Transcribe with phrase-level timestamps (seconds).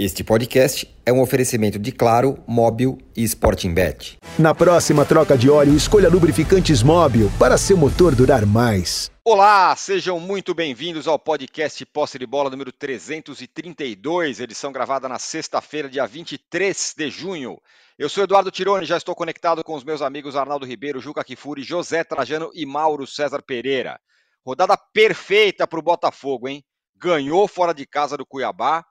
[0.00, 4.16] Este podcast é um oferecimento de Claro, Móbil e Sporting Bet.
[4.38, 9.10] Na próxima troca de óleo, escolha lubrificantes Móbil para seu motor durar mais.
[9.24, 15.88] Olá, sejam muito bem-vindos ao podcast Posse de Bola número 332, edição gravada na sexta-feira,
[15.88, 17.60] dia 23 de junho.
[17.98, 21.64] Eu sou Eduardo Tironi, já estou conectado com os meus amigos Arnaldo Ribeiro, Juca Kifuri,
[21.64, 23.98] José Trajano e Mauro César Pereira.
[24.46, 26.62] Rodada perfeita para o Botafogo, hein?
[26.96, 28.84] Ganhou fora de casa do Cuiabá,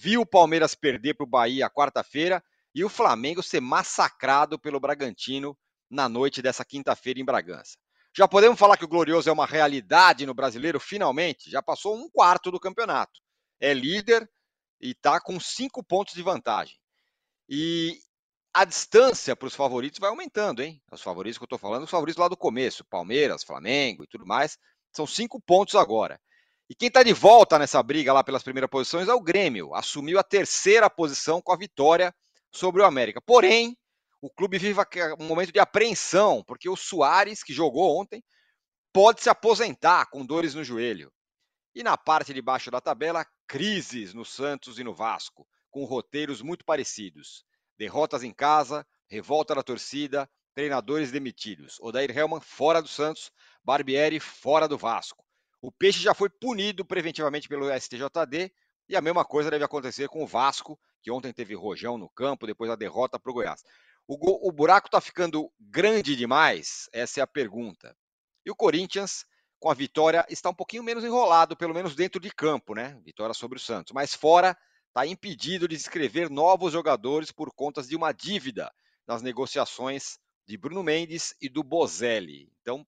[0.00, 2.42] viu o Palmeiras perder para o Bahia quarta-feira
[2.74, 5.56] e o Flamengo ser massacrado pelo Bragantino
[5.90, 7.76] na noite dessa quinta-feira em Bragança.
[8.16, 11.50] Já podemos falar que o Glorioso é uma realidade no brasileiro, finalmente?
[11.50, 13.20] Já passou um quarto do campeonato.
[13.60, 14.28] É líder
[14.80, 16.76] e está com cinco pontos de vantagem.
[17.46, 17.98] E
[18.54, 20.82] a distância para os favoritos vai aumentando, hein?
[20.90, 24.26] Os favoritos que eu estou falando, os favoritos lá do começo, Palmeiras, Flamengo e tudo
[24.26, 24.56] mais,
[24.96, 26.18] são cinco pontos agora.
[26.70, 29.74] E quem está de volta nessa briga lá pelas primeiras posições é o Grêmio.
[29.74, 32.14] Assumiu a terceira posição com a vitória
[32.48, 33.20] sobre o América.
[33.20, 33.76] Porém,
[34.22, 34.78] o clube vive
[35.18, 38.22] um momento de apreensão, porque o Soares, que jogou ontem,
[38.92, 41.12] pode se aposentar com dores no joelho.
[41.74, 46.40] E na parte de baixo da tabela, crises no Santos e no Vasco, com roteiros
[46.40, 47.44] muito parecidos.
[47.76, 51.80] Derrotas em casa, revolta da torcida, treinadores demitidos.
[51.80, 53.32] Odair Helman fora do Santos,
[53.64, 55.24] Barbieri fora do Vasco.
[55.62, 58.52] O Peixe já foi punido preventivamente pelo STJD
[58.88, 62.46] e a mesma coisa deve acontecer com o Vasco, que ontem teve rojão no campo
[62.46, 63.62] depois da derrota para o Goiás.
[64.08, 66.88] O buraco está ficando grande demais?
[66.92, 67.96] Essa é a pergunta.
[68.44, 69.24] E o Corinthians,
[69.60, 72.98] com a vitória, está um pouquinho menos enrolado, pelo menos dentro de campo, né?
[73.04, 73.92] Vitória sobre o Santos.
[73.92, 74.58] Mas fora,
[74.88, 78.72] está impedido de inscrever novos jogadores por conta de uma dívida
[79.06, 82.50] nas negociações de Bruno Mendes e do Bozelli.
[82.62, 82.84] Então,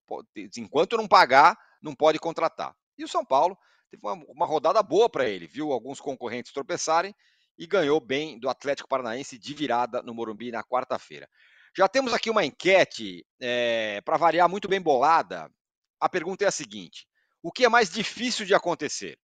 [0.57, 2.73] enquanto não pagar, não pode contratar.
[2.97, 3.57] E o São Paulo
[3.91, 7.13] teve uma, uma rodada boa para ele, viu alguns concorrentes tropeçarem
[7.57, 11.29] e ganhou bem do Atlético Paranaense de virada no Morumbi na quarta-feira.
[11.75, 15.51] Já temos aqui uma enquete, é, para variar, muito bem bolada.
[15.99, 17.07] A pergunta é a seguinte:
[17.41, 19.19] o que é mais difícil de acontecer?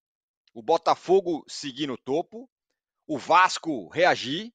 [0.53, 2.49] O Botafogo seguir no topo,
[3.07, 4.51] o Vasco reagir,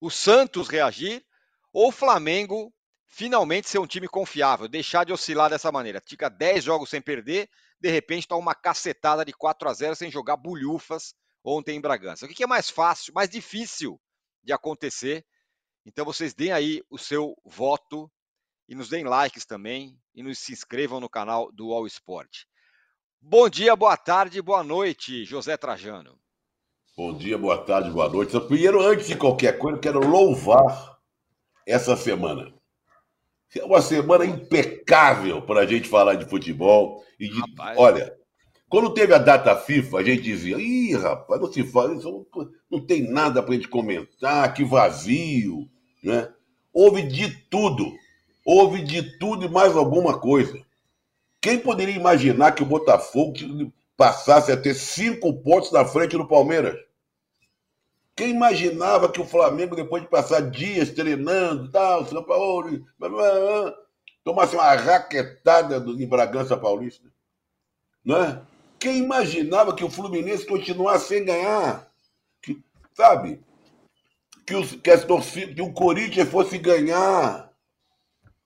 [0.00, 1.24] o Santos reagir
[1.72, 2.72] ou o Flamengo
[3.12, 6.02] finalmente ser um time confiável, deixar de oscilar dessa maneira.
[6.04, 10.10] Fica 10 jogos sem perder, de repente está uma cacetada de 4 a 0 sem
[10.10, 11.14] jogar bulhufas
[11.44, 12.24] ontem em Bragança.
[12.24, 14.00] O que é mais fácil, mais difícil
[14.42, 15.26] de acontecer?
[15.84, 18.10] Então vocês deem aí o seu voto
[18.66, 22.44] e nos deem likes também e nos se inscrevam no canal do All Sport.
[23.20, 26.18] Bom dia, boa tarde, boa noite, José Trajano.
[26.96, 28.40] Bom dia, boa tarde, boa noite.
[28.40, 30.98] Primeiro, antes de qualquer coisa, quero louvar
[31.66, 32.61] essa semana.
[33.54, 37.04] É uma semana impecável para a gente falar de futebol.
[37.20, 37.40] E de,
[37.76, 38.16] olha,
[38.68, 41.94] quando teve a data FIFA, a gente dizia: ih, rapaz, não se fala
[42.70, 45.68] não tem nada para a gente comentar, que vazio.
[46.02, 46.28] Né?
[46.72, 47.92] Houve de tudo.
[48.44, 50.58] Houve de tudo e mais alguma coisa.
[51.40, 53.34] Quem poderia imaginar que o Botafogo
[53.96, 56.76] passasse a ter cinco pontos na frente do Palmeiras?
[58.14, 62.84] Quem imaginava que o Flamengo, depois de passar dias treinando, tal, São Paulo,
[64.22, 67.08] tomasse uma raquetada do, em Bragança Paulista?
[68.04, 68.42] Não é?
[68.78, 71.88] Quem imaginava que o Fluminense continuasse sem ganhar?
[72.42, 72.60] Que,
[72.92, 73.40] sabe?
[74.44, 77.50] Que, os, que, as torcidas, que o Corinthians fosse ganhar.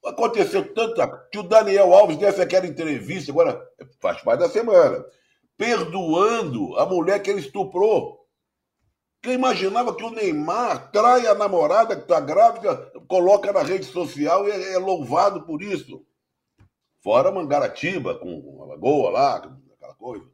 [0.04, 1.08] Aconteceu tanta.
[1.32, 3.66] Que o Daniel Alves desse aquela entrevista, agora
[3.98, 5.04] faz parte da semana,
[5.56, 8.25] perdoando a mulher que ele estuprou.
[9.22, 12.76] Quem imaginava que o Neymar trai a namorada que está grávida,
[13.08, 16.06] coloca na rede social e é, é louvado por isso?
[17.02, 20.26] Fora Mangaratiba, com a Lagoa lá, aquela coisa.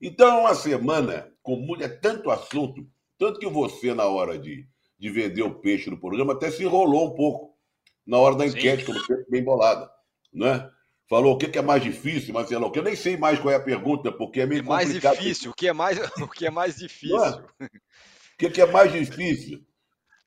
[0.00, 2.86] Então é uma semana com mulher, é tanto assunto,
[3.18, 4.66] tanto que você, na hora de,
[4.98, 7.54] de vender o peixe no programa, até se enrolou um pouco
[8.06, 9.90] na hora da enquete, como sempre, bem bolada.
[10.32, 10.70] Né?
[11.08, 13.62] Falou o que, é mais difícil, lá, que eu nem sei mais qual é a
[13.62, 15.16] pergunta, porque é meio o que é mais complicado.
[15.18, 17.44] difícil, o que é mais, o que é mais difícil.
[18.34, 19.64] O que, que é mais difícil?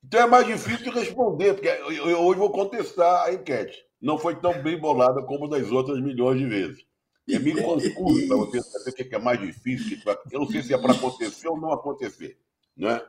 [0.03, 3.77] Então é mais difícil responder, porque eu, hoje vou contestar a enquete.
[4.01, 6.85] Não foi tão bem bolada como das outras milhões de vezes.
[7.27, 9.97] E é meio confuso para você saber o que é mais difícil.
[10.31, 12.39] Eu não sei se é para acontecer ou não acontecer.
[12.75, 13.01] Né?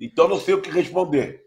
[0.00, 1.46] Então não sei o que responder.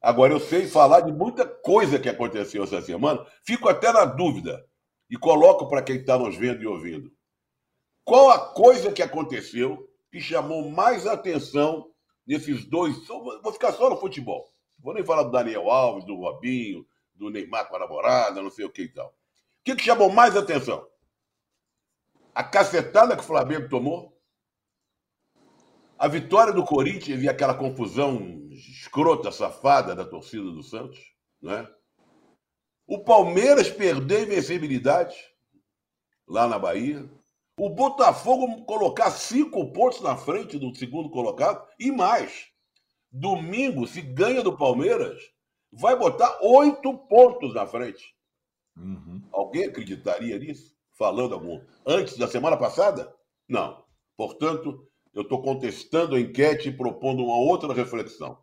[0.00, 3.26] Agora eu sei falar de muita coisa que aconteceu essa semana.
[3.44, 4.64] Fico até na dúvida
[5.10, 7.10] e coloco para quem está nos vendo e ouvindo.
[8.04, 11.91] Qual a coisa que aconteceu que chamou mais atenção
[12.26, 13.06] nesses dois.
[13.06, 14.52] Vou ficar só no futebol.
[14.78, 18.64] Vou nem falar do Daniel Alves, do Robinho, do Neymar com a namorada, não sei
[18.64, 19.08] o que e tal.
[19.08, 20.86] O que, que chamou mais atenção?
[22.34, 24.12] A cacetada que o Flamengo tomou?
[25.98, 30.98] A vitória do Corinthians e aquela confusão escrota, safada da torcida do Santos,
[31.40, 31.68] né?
[32.86, 35.16] O Palmeiras perdeu a invencibilidade
[36.26, 37.08] lá na Bahia.
[37.58, 42.48] O Botafogo colocar cinco pontos na frente do segundo colocado e mais.
[43.10, 45.20] Domingo, se ganha do Palmeiras,
[45.70, 48.14] vai botar oito pontos na frente.
[48.76, 49.22] Uhum.
[49.30, 50.74] Alguém acreditaria nisso?
[50.96, 53.14] Falando algum antes da semana passada?
[53.46, 53.84] Não.
[54.16, 58.38] Portanto, eu estou contestando a enquete e propondo uma outra reflexão.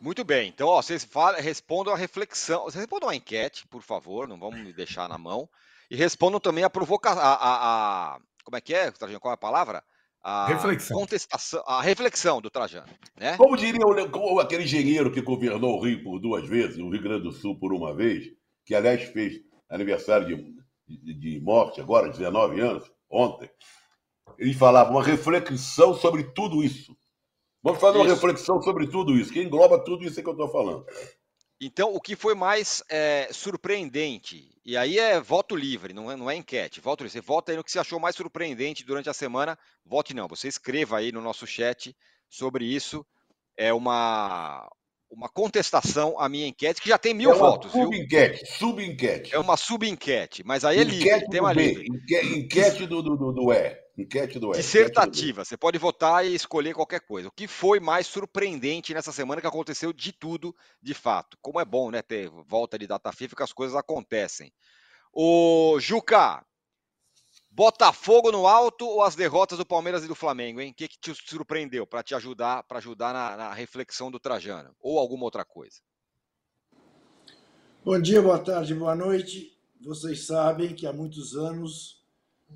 [0.00, 0.48] Muito bem.
[0.48, 2.64] Então, ó, vocês falam, respondam a reflexão.
[2.64, 5.48] Vocês respondam a enquete, por favor, não vamos me deixar na mão.
[5.90, 7.22] E respondam também a provocação.
[7.22, 9.20] A, a, a, como é que é, Trajano?
[9.20, 9.82] Qual é a palavra?
[10.22, 10.98] A reflexão.
[10.98, 12.88] contestação, a reflexão do Trajano.
[13.16, 13.36] Né?
[13.36, 17.22] Como diria o, aquele engenheiro que governou o Rio por duas vezes, o Rio Grande
[17.22, 18.26] do Sul por uma vez,
[18.66, 19.40] que aliás fez
[19.70, 20.54] aniversário de,
[20.86, 23.48] de, de morte agora, 19 anos, ontem.
[24.38, 26.96] Ele falava uma reflexão sobre tudo isso.
[27.62, 28.06] Vamos fazer isso.
[28.06, 30.84] uma reflexão sobre tudo isso, que engloba tudo isso que eu estou falando.
[31.60, 34.48] Então, o que foi mais é, surpreendente?
[34.64, 36.80] E aí é voto livre, não é, não é enquete.
[36.80, 37.12] Voto livre.
[37.12, 39.58] Você vota aí no que você achou mais surpreendente durante a semana.
[39.84, 40.28] Vote não.
[40.28, 41.96] Você escreva aí no nosso chat
[42.28, 43.04] sobre isso.
[43.56, 44.70] É uma,
[45.10, 47.72] uma contestação à minha enquete, que já tem mil é votos.
[47.72, 49.34] Sub-enquete, sub-enquete.
[49.34, 51.88] É uma sub-enquete, mas aí é livre, enquete tema B, livre.
[52.38, 53.76] Enquete do, do, do, do E.
[53.96, 54.56] Enquete do E.
[54.56, 57.28] Dissertativa, você pode votar e escolher qualquer coisa.
[57.28, 61.36] O que foi mais surpreendente nessa semana que aconteceu de tudo, de fato.
[61.40, 64.52] Como é bom, né, ter volta de data FIFA que as coisas acontecem.
[65.12, 66.44] O Juca,
[67.58, 70.70] Botafogo no alto ou as derrotas do Palmeiras e do Flamengo, hein?
[70.70, 74.76] O que, que te surpreendeu para te ajudar, para ajudar na, na reflexão do Trajano?
[74.80, 75.80] Ou alguma outra coisa?
[77.84, 79.58] Bom dia, boa tarde, boa noite.
[79.80, 82.00] Vocês sabem que há muitos anos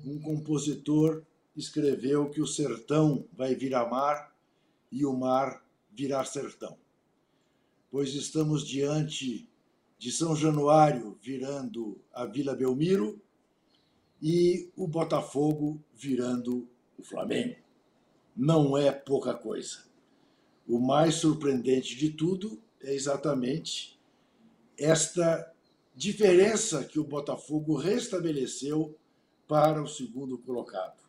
[0.05, 1.21] um compositor
[1.53, 4.33] escreveu que o sertão vai virar mar
[4.89, 6.77] e o mar virar sertão.
[7.91, 9.49] Pois estamos diante
[9.99, 13.21] de São Januário virando a Vila Belmiro
[14.25, 16.65] e o Botafogo virando
[16.97, 17.57] o Flamengo.
[18.33, 19.83] Não é pouca coisa.
[20.65, 23.99] O mais surpreendente de tudo é exatamente
[24.77, 25.53] esta
[25.93, 28.97] diferença que o Botafogo restabeleceu
[29.45, 31.03] para o segundo colocado.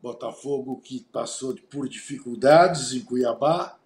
[0.00, 3.78] Botafogo que passou por dificuldades em Cuiabá,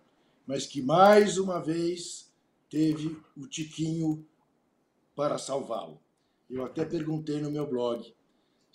[0.46, 2.30] mas que mais uma vez
[2.70, 4.24] teve o Tiquinho
[5.16, 6.00] para salvá-lo.
[6.48, 8.14] Eu até perguntei no meu blog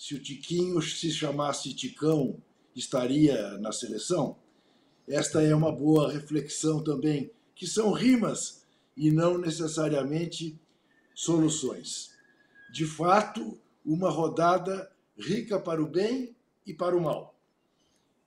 [0.01, 2.41] se o Tiquinho se chamasse Ticão,
[2.75, 4.35] estaria na seleção?
[5.07, 8.65] Esta é uma boa reflexão também, que são rimas
[8.97, 10.59] e não necessariamente
[11.13, 12.17] soluções.
[12.73, 17.35] De fato, uma rodada rica para o bem e para o mal.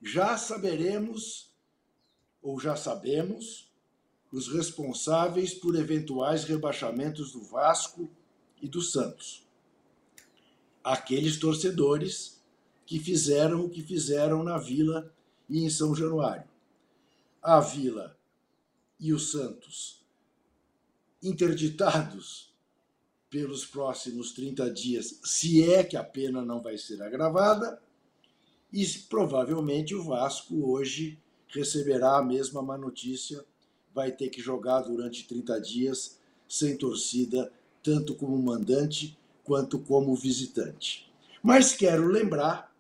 [0.01, 1.53] Já saberemos,
[2.41, 3.69] ou já sabemos,
[4.31, 8.09] os responsáveis por eventuais rebaixamentos do Vasco
[8.63, 9.44] e do Santos
[10.85, 12.45] aqueles torcedores
[12.85, 15.11] que fizeram o que fizeram na Vila
[15.49, 16.47] e em São Januário.
[17.43, 18.17] A Vila
[19.01, 20.05] e o Santos
[21.23, 22.53] interditados
[23.31, 27.83] pelos próximos 30 dias, se é que a pena não vai ser agravada,
[28.71, 31.19] e provavelmente o Vasco hoje
[31.49, 33.45] receberá a mesma má notícia,
[33.95, 37.51] vai ter que jogar durante 30 dias sem torcida,
[37.83, 41.13] tanto como mandante quanto como visitante.
[41.43, 42.75] Mas quero lembrar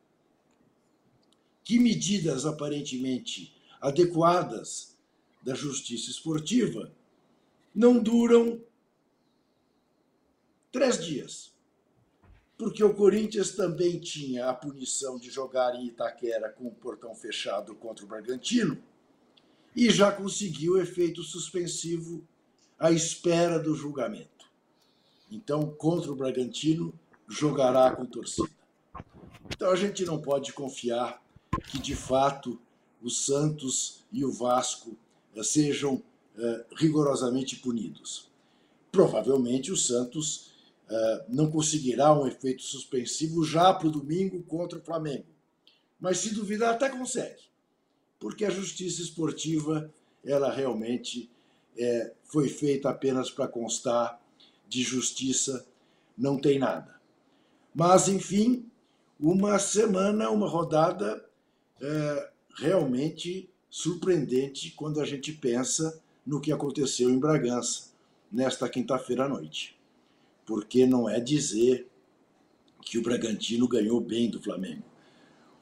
[1.62, 4.96] que medidas aparentemente adequadas
[5.42, 6.90] da justiça esportiva
[7.74, 8.60] não duram
[10.72, 11.52] três dias.
[12.56, 17.74] Porque o Corinthians também tinha a punição de jogar em Itaquera com o portão fechado
[17.74, 18.80] contra o Bragantino
[19.74, 22.26] e já conseguiu efeito suspensivo
[22.78, 24.33] à espera do julgamento.
[25.30, 26.92] Então, contra o Bragantino,
[27.28, 28.48] jogará com torcida.
[29.50, 31.22] Então, a gente não pode confiar
[31.70, 32.58] que, de fato,
[33.02, 34.96] o Santos e o Vasco
[35.34, 36.02] eh, sejam
[36.38, 38.30] eh, rigorosamente punidos.
[38.90, 40.52] Provavelmente o Santos
[40.88, 45.26] eh, não conseguirá um efeito suspensivo já para o domingo contra o Flamengo.
[46.00, 47.42] Mas, se duvidar, até consegue.
[48.18, 49.92] Porque a justiça esportiva,
[50.24, 51.30] ela realmente
[52.22, 54.23] foi feita apenas para constar
[54.74, 55.66] de justiça
[56.18, 57.00] não tem nada.
[57.72, 58.66] Mas, enfim,
[59.18, 61.24] uma semana, uma rodada
[61.80, 67.92] é, realmente surpreendente quando a gente pensa no que aconteceu em Bragança
[68.30, 69.78] nesta quinta-feira à noite.
[70.44, 71.86] Porque não é dizer
[72.82, 74.84] que o Bragantino ganhou bem do Flamengo.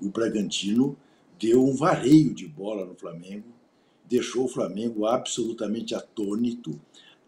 [0.00, 0.96] O Bragantino
[1.38, 3.48] deu um vareio de bola no Flamengo,
[4.08, 6.80] deixou o Flamengo absolutamente atônito.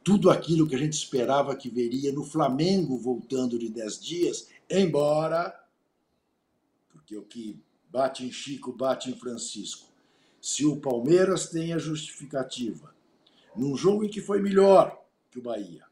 [0.04, 5.58] Tudo aquilo que a gente esperava que veria no Flamengo voltando de 10 dias, embora,
[6.90, 7.58] porque o que
[7.88, 9.88] bate em Chico bate em Francisco.
[10.40, 12.94] Se o Palmeiras tem a justificativa,
[13.56, 15.86] num jogo em que foi melhor que o Bahia,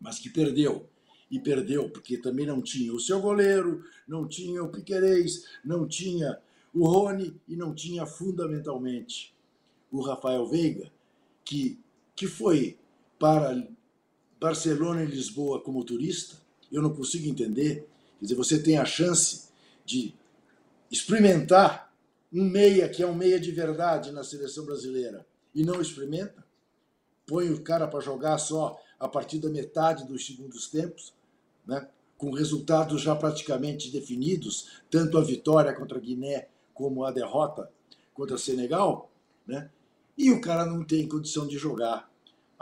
[0.00, 0.88] mas que perdeu,
[1.30, 6.38] e perdeu porque também não tinha o seu goleiro, não tinha o Piquerez, não tinha
[6.74, 9.34] o Rony e não tinha fundamentalmente
[9.90, 10.90] o Rafael Veiga,
[11.44, 11.78] que,
[12.14, 12.78] que foi
[13.22, 13.64] para
[14.40, 16.34] Barcelona e Lisboa como turista.
[16.72, 17.88] Eu não consigo entender.
[18.18, 19.50] Quer dizer, você tem a chance
[19.84, 20.12] de
[20.90, 21.94] experimentar
[22.32, 25.24] um meia que é um meia de verdade na seleção brasileira
[25.54, 26.44] e não experimenta,
[27.24, 31.14] põe o cara para jogar só a partir da metade dos segundos tempos,
[31.64, 31.88] né?
[32.18, 37.70] com resultados já praticamente definidos, tanto a vitória contra a Guiné como a derrota
[38.12, 39.12] contra Senegal,
[39.46, 39.70] né?
[40.18, 42.11] e o cara não tem condição de jogar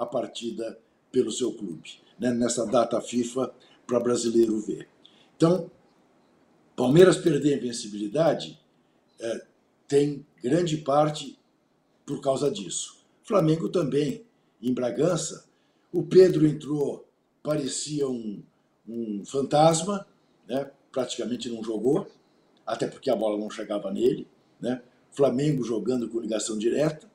[0.00, 0.78] a partida
[1.12, 2.33] pelo seu clube, né?
[2.33, 3.52] nessa data FIFA
[3.87, 4.88] para brasileiro ver.
[5.37, 5.71] Então,
[6.75, 8.59] Palmeiras perder a invencibilidade
[9.21, 9.45] é,
[9.87, 11.38] tem grande parte
[12.07, 13.04] por causa disso.
[13.23, 14.25] Flamengo também,
[14.62, 15.45] em Bragança,
[15.92, 17.07] o Pedro entrou,
[17.42, 18.42] parecia um,
[18.88, 20.07] um fantasma,
[20.49, 20.71] né?
[20.90, 22.11] praticamente não jogou,
[22.66, 24.26] até porque a bola não chegava nele,
[24.59, 24.83] né?
[25.11, 27.11] Flamengo jogando com ligação direta,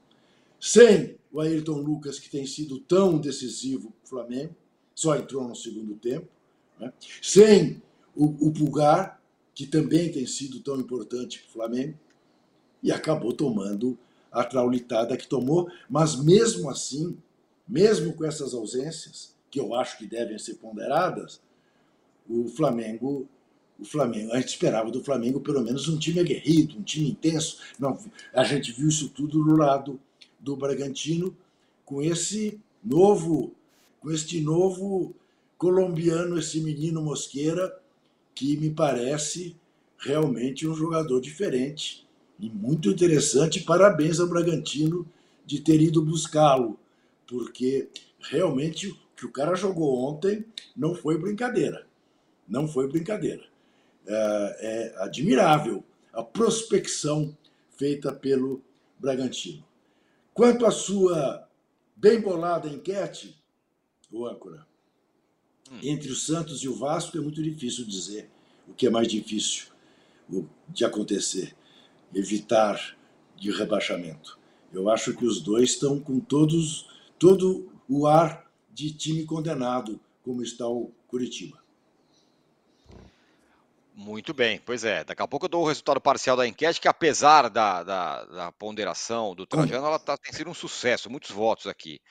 [0.59, 4.55] sem o Ayrton Lucas, que tem sido tão decisivo para o Flamengo,
[4.95, 6.29] só entrou no segundo tempo,
[6.79, 6.93] né?
[7.21, 7.81] sem
[8.15, 9.21] o, o Pulgar,
[9.53, 11.99] que também tem sido tão importante para o Flamengo,
[12.81, 13.97] e acabou tomando
[14.31, 17.17] a traulitada que tomou, mas mesmo assim,
[17.67, 21.41] mesmo com essas ausências, que eu acho que devem ser ponderadas,
[22.29, 23.27] o Flamengo
[23.77, 24.31] o Flamengo.
[24.31, 27.59] A gente esperava do Flamengo pelo menos um time aguerrido, um time intenso.
[27.77, 27.99] Não,
[28.33, 29.99] a gente viu isso tudo do lado
[30.45, 31.35] do Bragantino
[31.83, 33.53] com esse novo,
[33.99, 35.13] com este novo
[35.57, 37.75] colombiano, esse menino Mosqueira,
[38.33, 39.55] que me parece
[39.97, 42.05] realmente um jogador diferente
[42.39, 43.61] e muito interessante.
[43.61, 45.05] Parabéns ao Bragantino
[45.45, 46.77] de ter ido buscá-lo,
[47.27, 51.87] porque realmente o que o cara jogou ontem não foi brincadeira.
[52.47, 53.43] Não foi brincadeira
[54.07, 55.83] é, é admirável
[56.13, 57.35] a prospecção
[57.77, 58.61] feita pelo
[58.99, 59.64] Bragantino.
[60.35, 61.47] Quanto à sua
[61.95, 63.41] bem bolada enquete,
[64.11, 64.67] o âncora,
[65.71, 65.79] hum.
[65.81, 68.29] entre o Santos e o Vasco é muito difícil dizer
[68.67, 69.67] o que é mais difícil
[70.67, 71.55] de acontecer,
[72.13, 72.97] evitar
[73.37, 74.37] de rebaixamento.
[74.73, 80.43] Eu acho que os dois estão com todos todo o ar de time condenado, como
[80.43, 81.63] está o Curitiba.
[83.97, 85.05] Muito bem, pois é.
[85.05, 88.51] Daqui a pouco eu dou o resultado parcial da enquete, que apesar da, da, da
[88.51, 92.01] ponderação do Trajano, ela tá, tem sido um sucesso, muitos votos aqui.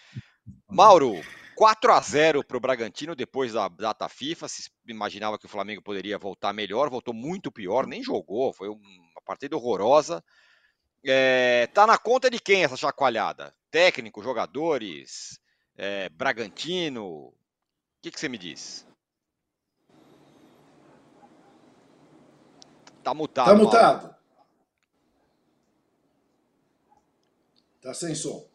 [0.66, 1.20] Mauro,
[1.54, 4.48] 4 a 0 para o Bragantino depois da data FIFA.
[4.48, 9.20] Se imaginava que o Flamengo poderia voltar melhor, voltou muito pior, nem jogou, foi uma
[9.22, 10.24] partida horrorosa.
[11.04, 13.54] É, tá na conta de quem essa chacoalhada?
[13.70, 15.38] Técnico, jogadores,
[15.76, 17.04] é, Bragantino?
[17.04, 17.34] O
[18.00, 18.86] que, que você me diz?
[23.04, 23.46] Tá mutado.
[23.46, 24.14] Tá mutado.
[27.82, 28.48] Tá sem som.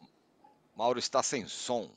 [0.76, 1.88] Mauro está sem som.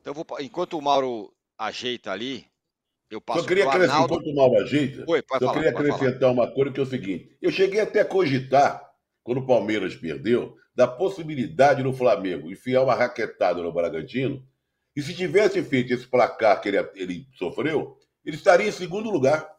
[0.00, 2.46] Então vou, enquanto o Mauro ajeita ali,
[3.10, 6.52] eu passo Só queria acrescentar, enquanto o Mauro ajeita, Oi, só falar, queria acrescentar uma
[6.52, 7.34] coisa que é o seguinte.
[7.40, 12.94] Eu cheguei até a cogitar, quando o Palmeiras perdeu, da possibilidade do Flamengo enfiar uma
[12.94, 14.46] raquetada no Bragantino,
[14.94, 19.53] e se tivesse feito esse placar que ele, ele sofreu, ele estaria em segundo lugar.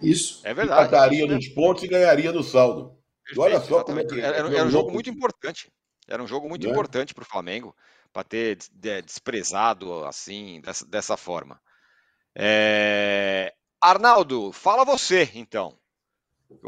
[0.00, 0.40] Isso.
[0.44, 0.88] É verdade.
[0.88, 2.96] Empataria nos pontos e ganharia no saldo.
[3.24, 4.20] Perfeito, olha só como é que.
[4.20, 5.72] Era, era um jogo muito importante.
[6.08, 6.70] Era um jogo muito é?
[6.70, 7.74] importante para o Flamengo,
[8.12, 8.58] para ter
[9.04, 11.60] desprezado assim, dessa, dessa forma.
[12.34, 13.52] É...
[13.80, 15.76] Arnaldo, fala você, então.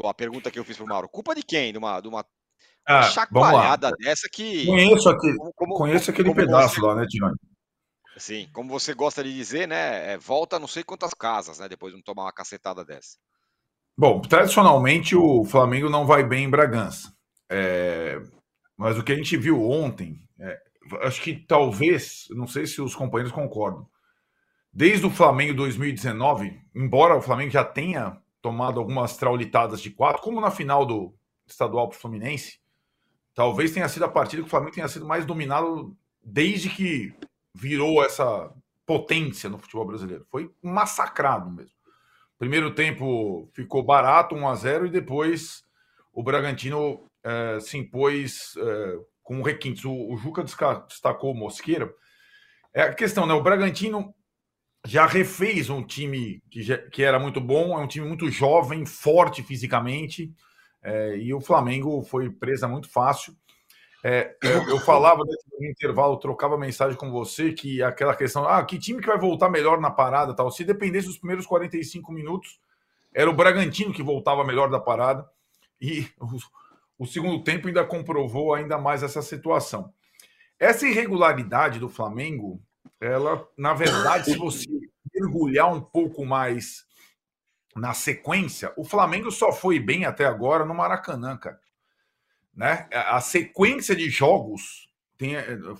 [0.04, 1.08] A pergunta que eu fiz para o Mauro.
[1.08, 1.70] Culpa de quem?
[1.70, 2.26] De uma, de uma,
[2.88, 4.64] ah, chacoalhada dessa que.
[4.66, 6.86] Conheço, aquele, como, conheço aquele pedaço você...
[6.86, 7.36] lá, né, Tirone?
[8.18, 10.12] Sim, como você gosta de dizer, né?
[10.12, 11.68] É, volta não sei quantas casas, né?
[11.68, 13.16] Depois de tomar uma cacetada dessa.
[13.96, 17.12] Bom, tradicionalmente o Flamengo não vai bem em Bragança.
[17.48, 18.20] É,
[18.76, 20.58] mas o que a gente viu ontem, é,
[21.02, 23.88] acho que talvez, não sei se os companheiros concordam,
[24.72, 30.40] desde o Flamengo 2019, embora o Flamengo já tenha tomado algumas traulitadas de quatro, como
[30.40, 31.14] na final do
[31.46, 32.60] estadual para o Fluminense,
[33.34, 37.12] talvez tenha sido a partida que o Flamengo tenha sido mais dominado desde que
[37.54, 38.52] virou essa
[38.86, 40.26] potência no futebol brasileiro.
[40.30, 41.76] Foi massacrado mesmo.
[42.38, 45.64] Primeiro tempo ficou barato, 1 a 0 e depois
[46.12, 49.84] o Bragantino é, se impôs é, com requintes.
[49.84, 51.92] O, o Juca destacou o Mosqueira.
[52.72, 53.34] É a questão, né?
[53.34, 54.14] O Bragantino
[54.86, 58.86] já refez um time que, já, que era muito bom, é um time muito jovem,
[58.86, 60.32] forte fisicamente,
[60.82, 63.34] é, e o Flamengo foi presa muito fácil.
[64.02, 68.78] É, eu, eu, falava no intervalo, trocava mensagem com você que aquela questão, ah, que
[68.78, 70.50] time que vai voltar melhor na parada, tal.
[70.50, 72.60] Se dependesse dos primeiros 45 minutos,
[73.12, 75.28] era o Bragantino que voltava melhor da parada
[75.80, 79.92] e o, o segundo tempo ainda comprovou ainda mais essa situação.
[80.58, 82.60] Essa irregularidade do Flamengo,
[83.00, 84.66] ela, na verdade, se você
[85.12, 86.86] mergulhar um pouco mais
[87.74, 91.60] na sequência, o Flamengo só foi bem até agora no Maracanã, cara.
[92.58, 92.88] Né?
[92.92, 95.34] A sequência de jogos tem,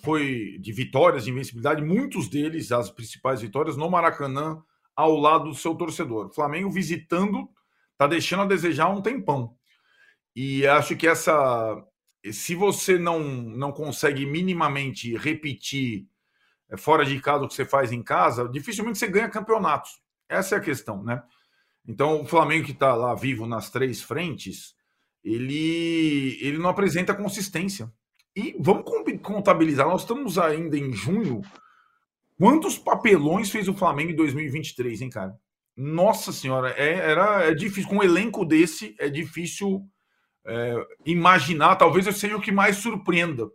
[0.05, 4.63] foi de vitórias, de invencibilidade, muitos deles, as principais vitórias, no Maracanã,
[4.95, 6.27] ao lado do seu torcedor.
[6.27, 7.49] O Flamengo visitando,
[7.97, 9.57] tá deixando a desejar um tempão.
[10.37, 11.85] E acho que essa.
[12.31, 16.07] Se você não, não consegue minimamente repetir
[16.71, 20.01] é, fora de casa o que você faz em casa, dificilmente você ganha campeonatos.
[20.29, 21.25] Essa é a questão, né?
[21.85, 24.78] Então, o Flamengo que está lá vivo nas três frentes,
[25.35, 27.93] ele, ele não apresenta consistência.
[28.35, 28.85] E vamos
[29.23, 31.43] contabilizar, nós estamos ainda em junho.
[32.39, 35.37] Quantos papelões fez o Flamengo em 2023, hein, cara?
[35.77, 37.89] Nossa senhora, é, era, é difícil.
[37.89, 39.83] Com um elenco desse, é difícil
[40.47, 41.77] é, imaginar.
[41.77, 43.49] Talvez eu seja o que mais surpreenda.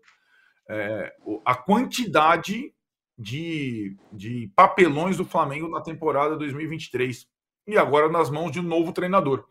[0.70, 1.14] É,
[1.46, 2.74] a quantidade
[3.18, 7.28] de, de papelões do Flamengo na temporada 2023
[7.68, 9.46] e agora nas mãos de um novo treinador,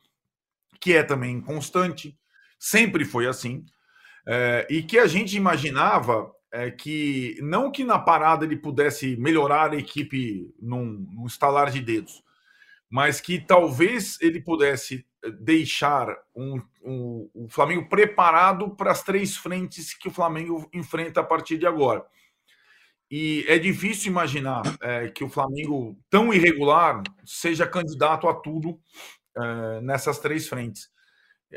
[0.83, 2.19] que é também constante,
[2.59, 3.65] sempre foi assim,
[4.27, 9.71] é, e que a gente imaginava é, que não que na parada ele pudesse melhorar
[9.71, 12.21] a equipe num, num estalar de dedos,
[12.91, 15.07] mas que talvez ele pudesse
[15.41, 21.25] deixar um, um, o Flamengo preparado para as três frentes que o Flamengo enfrenta a
[21.25, 22.05] partir de agora.
[23.09, 28.81] E é difícil imaginar é, que o Flamengo, tão irregular, seja candidato a tudo
[29.37, 30.91] é, nessas três frentes.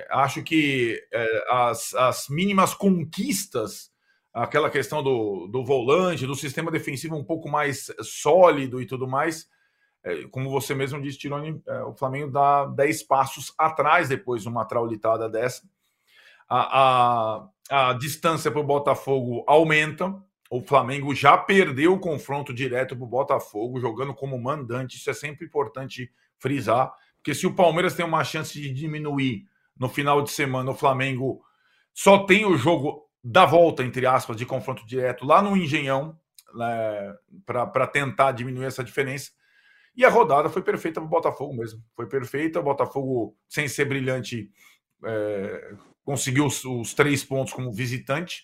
[0.09, 3.91] Acho que é, as, as mínimas conquistas,
[4.33, 9.47] aquela questão do, do volante, do sistema defensivo um pouco mais sólido e tudo mais,
[10.03, 14.65] é, como você mesmo disse, Tironi, o Flamengo dá 10 passos atrás depois de uma
[14.65, 15.63] traulitada dessa.
[16.47, 20.15] A, a, a distância para o Botafogo aumenta,
[20.49, 24.97] o Flamengo já perdeu o confronto direto para o Botafogo, jogando como mandante.
[24.97, 26.93] Isso é sempre importante frisar,
[27.25, 31.43] porque se o Palmeiras tem uma chance de diminuir no final de semana, o Flamengo
[31.91, 36.15] só tem o jogo da volta, entre aspas, de confronto direto lá no Engenhão,
[36.53, 39.31] né, para tentar diminuir essa diferença.
[39.97, 41.81] E a rodada foi perfeita para o Botafogo mesmo.
[41.95, 42.59] Foi perfeita.
[42.59, 44.51] O Botafogo, sem ser brilhante,
[45.03, 48.43] é, conseguiu os, os três pontos como visitante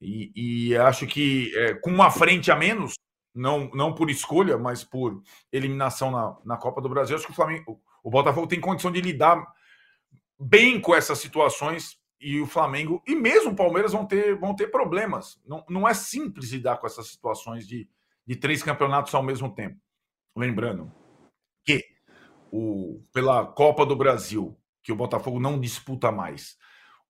[0.00, 0.32] e,
[0.70, 2.94] e acho que é, com uma frente a menos,
[3.32, 7.36] não, não por escolha, mas por eliminação na, na Copa do Brasil, acho que o
[7.36, 9.44] Flamengo, o Botafogo tem condição de lidar
[10.38, 14.68] bem com essas situações e o Flamengo e mesmo o Palmeiras vão ter, vão ter
[14.68, 15.40] problemas.
[15.46, 17.88] Não, não é simples lidar com essas situações de,
[18.26, 19.80] de três campeonatos ao mesmo tempo.
[20.36, 20.92] Lembrando
[21.64, 21.84] que
[22.50, 26.56] o, pela Copa do Brasil, que o Botafogo não disputa mais,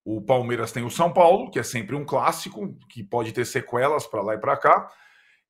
[0.05, 4.07] o Palmeiras tem o São Paulo, que é sempre um clássico, que pode ter sequelas
[4.07, 4.91] para lá e para cá.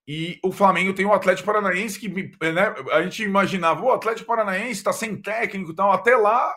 [0.08, 4.80] E o Flamengo tem o Atlético Paranaense, que né, a gente imaginava, o Atlético Paranaense
[4.80, 5.92] está sem técnico e tal.
[5.92, 6.50] Até lá,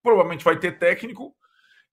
[0.00, 1.34] provavelmente vai ter técnico.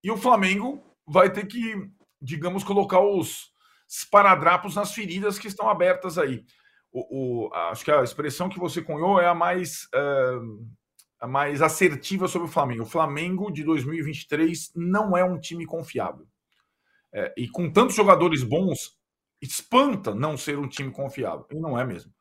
[0.03, 1.89] E o Flamengo vai ter que,
[2.21, 3.51] digamos, colocar os
[3.89, 6.45] esparadrapos nas feridas que estão abertas aí.
[6.91, 9.85] O, o, acho que a expressão que você cunhou é a mais.
[9.85, 10.69] Uh,
[11.27, 12.83] mais assertiva sobre o Flamengo.
[12.83, 16.25] O Flamengo de 2023 não é um time confiável.
[17.11, 18.97] É, e com tantos jogadores bons,
[19.41, 21.45] espanta não ser um time confiável.
[21.51, 22.13] E não é mesmo.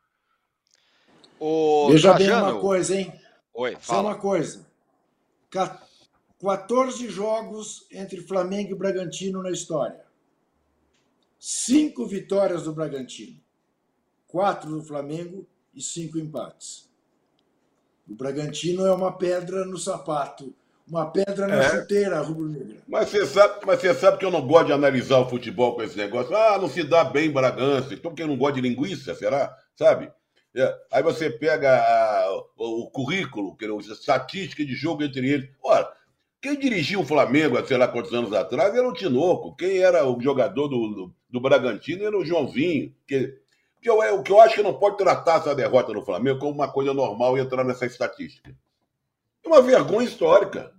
[1.41, 3.13] O Veja bem uma coisa, hein?
[3.55, 3.85] Oi, fala.
[3.85, 4.67] Só uma coisa.
[6.41, 10.05] 14 jogos entre Flamengo e Bragantino na história.
[11.39, 13.41] Cinco vitórias do Bragantino.
[14.27, 16.89] Quatro do Flamengo e cinco empates.
[18.09, 20.55] O Bragantino é uma pedra no sapato,
[20.89, 21.71] uma pedra na é.
[21.71, 22.77] chuteira rubro-negra.
[22.87, 25.83] Mas você sabe, mas você sabe que eu não gosto de analisar o futebol com
[25.83, 26.35] esse negócio.
[26.35, 27.95] Ah, não se dá bem Bragança.
[27.95, 29.55] Então quem não gosta de linguiça, será?
[29.77, 30.11] Sabe?
[30.55, 30.75] É.
[30.93, 35.51] Aí você pega a, o, o, currículo, a estatística de jogo entre eles.
[35.63, 35.93] Ora,
[36.41, 39.57] quem dirigia o Flamengo, sei lá quantos anos atrás, era o Tinoco.
[39.57, 42.95] Quem era o jogador do, do, do Bragantino era o Joãozinho.
[43.07, 43.39] Que
[43.81, 46.53] que eu, o que eu acho que não pode tratar essa derrota no Flamengo como
[46.53, 48.55] uma coisa normal e entrar nessa estatística.
[49.45, 50.73] É uma vergonha histórica.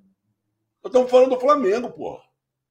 [0.84, 2.24] Nós estamos falando do Flamengo, porra.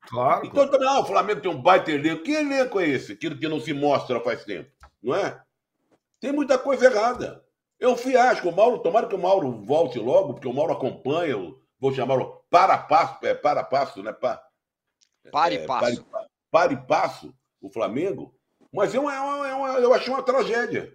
[0.02, 0.46] Claro.
[0.46, 2.22] Então, também, ah, o Flamengo tem um baita elenco.
[2.22, 3.12] Que elenco é esse?
[3.12, 4.70] Aquilo que não se mostra faz tempo,
[5.02, 5.40] não é?
[6.20, 7.44] Tem muita coisa errada.
[7.80, 8.48] É um fiasco.
[8.48, 12.42] O Mauro, tomara que o Mauro volte logo, porque o Mauro acompanha, o, vou chamá-lo
[12.50, 14.12] para passo, é para passo, né?
[14.12, 14.42] Pa,
[15.30, 16.04] Pare e passo.
[16.04, 18.34] Pare, pare e passo, o Flamengo.
[18.72, 20.92] Mas é uma, é uma, é uma, eu achei uma tragédia.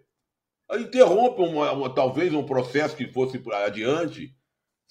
[0.71, 4.35] Interrompe uma, uma, talvez um processo que fosse adiante.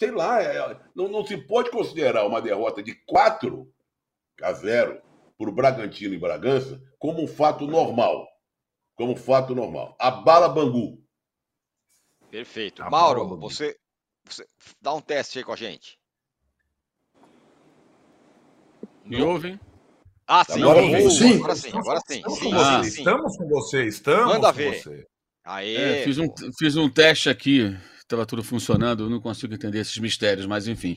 [0.03, 3.73] Sei lá, é, não, não se pode considerar uma derrota de 4
[4.43, 5.01] a 0
[5.38, 8.27] para o Bragantino em Bragança como um fato normal.
[8.97, 9.95] Como um fato normal.
[10.01, 11.01] A bala Bangu.
[12.33, 12.83] Perfeito.
[12.83, 13.79] A Mauro, você,
[14.25, 14.45] você
[14.81, 15.97] dá um teste aí com a gente.
[19.05, 19.61] Me ouvem?
[20.27, 20.62] Ah, sim.
[20.62, 21.11] Agora, sim.
[21.11, 21.35] sim.
[21.37, 22.17] agora sim, agora sim.
[22.17, 24.83] Estamos sim, com você, estamos com você, estamos Manda com ver.
[24.83, 25.07] você.
[25.45, 25.77] Aê.
[25.77, 26.27] É, fiz, um,
[26.59, 27.77] fiz um teste aqui,
[28.12, 30.96] estava tudo funcionando, eu não consigo entender esses mistérios, mas enfim.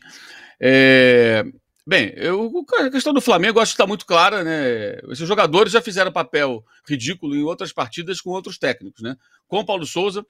[0.59, 1.43] É,
[1.87, 4.97] bem, eu, a questão do Flamengo acho que está muito clara, né?
[5.11, 9.15] Esses jogadores já fizeram papel ridículo em outras partidas com outros técnicos, né?
[9.47, 10.25] Com o Paulo Souza,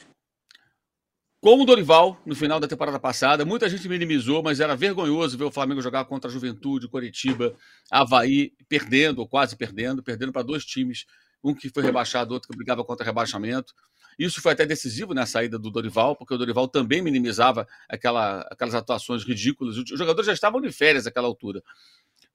[1.41, 5.43] com o Dorival, no final da temporada passada, muita gente minimizou, mas era vergonhoso ver
[5.43, 7.56] o Flamengo jogar contra a Juventude, Coritiba,
[7.91, 11.06] Havaí, perdendo, ou quase perdendo, perdendo para dois times,
[11.43, 13.76] um que foi rebaixado, outro que brigava contra rebaixamento.
[14.17, 18.75] Isso foi até decisivo na saída do Dorival, porque o Dorival também minimizava aquela, aquelas
[18.75, 19.78] atuações ridículas.
[19.78, 21.62] Os jogadores já estavam de férias naquela altura.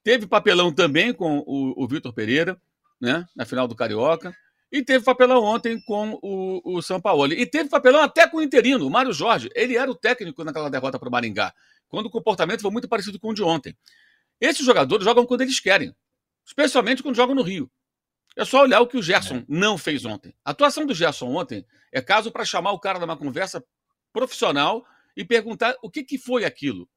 [0.02, 2.60] Teve papelão também com o, o Vitor Pereira,
[3.00, 4.34] né, na final do Carioca.
[4.72, 7.32] E teve papelão ontem com o, o São Paulo.
[7.32, 9.50] E teve papelão até com o interino, o Mário Jorge.
[9.54, 11.52] Ele era o técnico naquela derrota para o Maringá,
[11.88, 13.76] quando o comportamento foi muito parecido com o de ontem.
[14.40, 15.94] Esses jogadores jogam quando eles querem,
[16.46, 17.70] especialmente quando jogam no Rio.
[18.36, 19.44] É só olhar o que o Gerson é.
[19.48, 20.34] não fez ontem.
[20.44, 23.62] A atuação do Gerson ontem é caso para chamar o cara numa conversa
[24.12, 24.84] profissional
[25.16, 26.88] e perguntar o que, que foi aquilo.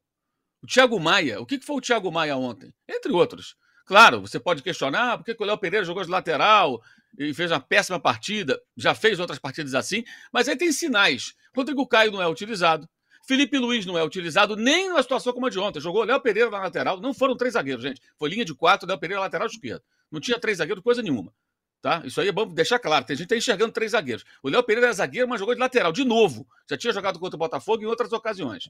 [0.62, 2.74] O Thiago Maia, o que, que foi o Thiago Maia ontem?
[2.88, 3.56] Entre outros.
[3.86, 6.82] Claro, você pode questionar por que, que o Léo Pereira jogou de lateral,
[7.17, 11.34] e fez uma péssima partida, já fez outras partidas assim, mas aí tem sinais.
[11.56, 12.88] Rodrigo Caio não é utilizado,
[13.26, 15.80] Felipe Luiz não é utilizado nem numa situação como a de ontem.
[15.80, 18.02] Jogou Léo Pereira na lateral, não foram três zagueiros, gente.
[18.17, 19.82] Foi linha de quatro, Léo Pereira lateral esquerdo.
[20.13, 21.34] Não tinha três zagueiros, coisa nenhuma.
[21.82, 22.04] Tá?
[22.06, 23.04] Isso aí é bom deixar claro.
[23.04, 24.23] Tem gente tá enxergando três zagueiros.
[24.43, 26.47] O Léo Pereira é zagueiro, mas jogou de lateral, de novo.
[26.69, 28.69] Já tinha jogado contra o Botafogo em outras ocasiões.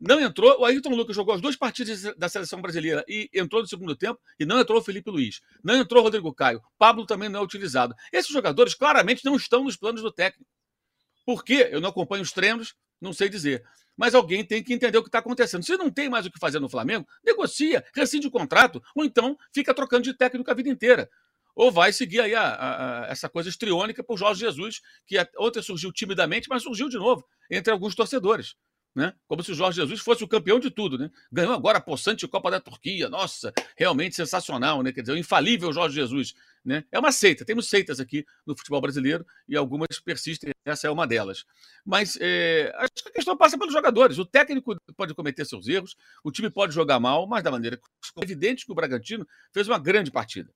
[0.00, 3.68] Não entrou, o Ayrton Lucas jogou as duas partidas da seleção brasileira e entrou no
[3.68, 5.40] segundo tempo, e não entrou o Felipe Luiz.
[5.62, 6.60] Não entrou o Rodrigo Caio.
[6.78, 7.94] Pablo também não é utilizado.
[8.10, 10.50] Esses jogadores claramente não estão nos planos do técnico.
[11.24, 11.68] Por quê?
[11.70, 13.64] Eu não acompanho os treinos, não sei dizer.
[13.96, 15.64] Mas alguém tem que entender o que está acontecendo.
[15.64, 19.36] Se não tem mais o que fazer no Flamengo, negocia, rescinde o contrato, ou então
[19.52, 21.10] fica trocando de técnico a vida inteira.
[21.54, 25.62] Ou vai seguir aí a, a, a, essa coisa estriônica por Jorge Jesus, que ontem
[25.62, 28.56] surgiu timidamente, mas surgiu de novo entre alguns torcedores
[28.94, 29.14] né?
[29.26, 31.10] Como se o Jorge Jesus fosse o campeão de tudo, né?
[31.30, 33.08] Ganhou agora a possante Copa da Turquia.
[33.08, 34.92] Nossa, realmente sensacional, né?
[34.92, 36.84] Quer dizer, o infalível Jorge Jesus, né?
[36.92, 37.44] É uma seita.
[37.44, 40.52] Temos seitas aqui no futebol brasileiro e algumas persistem.
[40.64, 41.44] Essa é uma delas.
[41.84, 44.18] Mas é, acho que a questão passa pelos jogadores.
[44.18, 47.80] O técnico pode cometer seus erros, o time pode jogar mal, mas da maneira
[48.18, 50.52] é evidente que o Bragantino fez uma grande partida.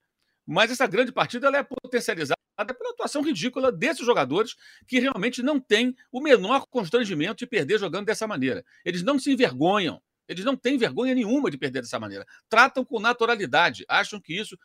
[0.47, 5.61] Mas essa grande partida ela é potencializada pela atuação ridícula desses jogadores que realmente não
[5.61, 8.65] têm o menor constrangimento de perder jogando dessa maneira.
[8.85, 10.01] Eles não se envergonham.
[10.29, 12.27] Eles não têm vergonha nenhuma de perder dessa maneira.
[12.49, 13.85] Tratam com naturalidade.
[13.89, 14.59] Acham que isso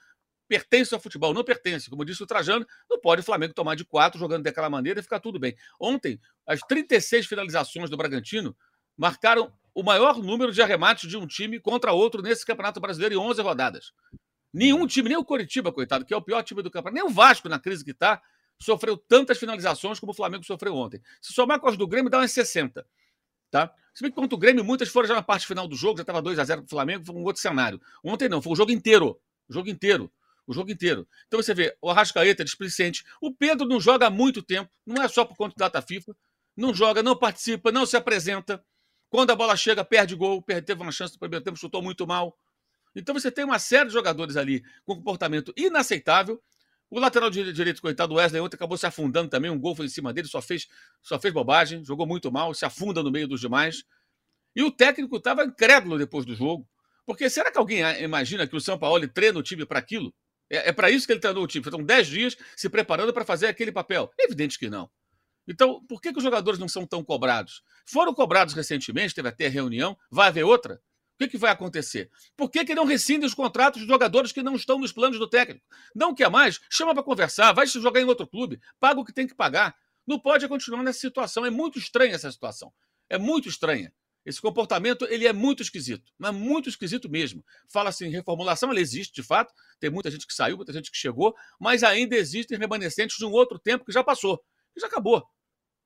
[0.47, 1.34] pertence ao futebol.
[1.34, 1.89] Não pertence.
[1.89, 5.04] Como disse o Trajano, não pode o Flamengo tomar de quatro jogando daquela maneira e
[5.04, 5.56] ficar tudo bem.
[5.80, 8.56] Ontem, as 36 finalizações do Bragantino
[8.97, 13.17] marcaram o maior número de arremates de um time contra outro nesse Campeonato Brasileiro em
[13.17, 13.93] 11 rodadas.
[14.53, 17.13] Nenhum time, nem o Coritiba, coitado, que é o pior time do campeonato, nem o
[17.13, 18.21] Vasco, na crise que está,
[18.61, 21.01] sofreu tantas finalizações como o Flamengo sofreu ontem.
[21.21, 22.85] Se somar com as do Grêmio, dá umas 60.
[23.49, 23.73] Tá?
[23.93, 26.03] Se bem que contra o Grêmio, muitas foram já na parte final do jogo, já
[26.03, 27.81] estava 2 a 0 para o Flamengo, foi um outro cenário.
[28.03, 29.19] Ontem não, foi o jogo inteiro.
[29.49, 30.11] O jogo inteiro.
[30.47, 31.07] O jogo inteiro.
[31.27, 33.03] Então você vê, o Arrascaeta é displicente.
[33.21, 36.15] O Pedro não joga há muito tempo, não é só por conta da data FIFA.
[36.55, 38.63] Não joga, não participa, não se apresenta.
[39.09, 42.07] Quando a bola chega, perde gol, perde, teve uma chance no primeiro tempo, chutou muito
[42.07, 42.37] mal.
[42.95, 46.41] Então você tem uma série de jogadores ali com comportamento inaceitável.
[46.89, 49.49] O lateral direito, coitado Wesley, ontem acabou se afundando também.
[49.49, 50.67] Um gol foi em cima dele, só fez,
[51.01, 53.84] só fez bobagem, jogou muito mal, se afunda no meio dos demais.
[54.54, 56.67] E o técnico estava incrédulo depois do jogo.
[57.06, 60.13] Porque será que alguém imagina que o São Paulo treina o time para aquilo?
[60.49, 61.63] É, é para isso que ele treinou o time.
[61.65, 64.12] Estão 10 dias se preparando para fazer aquele papel.
[64.19, 64.89] É evidente que não.
[65.47, 67.63] Então, por que, que os jogadores não são tão cobrados?
[67.86, 70.80] Foram cobrados recentemente, teve até reunião, vai haver outra?
[71.21, 72.10] Que, que vai acontecer?
[72.36, 75.27] Por que, que não rescinde os contratos de jogadores que não estão nos planos do
[75.27, 75.65] técnico?
[75.95, 76.60] Não quer mais?
[76.69, 79.75] Chama para conversar, vai se jogar em outro clube, paga o que tem que pagar.
[80.05, 81.45] Não pode continuar nessa situação.
[81.45, 82.73] É muito estranha essa situação.
[83.10, 83.93] É muito estranha.
[84.25, 87.43] Esse comportamento ele é muito esquisito, mas muito esquisito mesmo.
[87.67, 89.53] Fala assim, reformulação, ela existe de fato.
[89.79, 93.31] Tem muita gente que saiu, muita gente que chegou, mas ainda existem remanescentes de um
[93.31, 94.38] outro tempo que já passou,
[94.73, 95.27] que já acabou,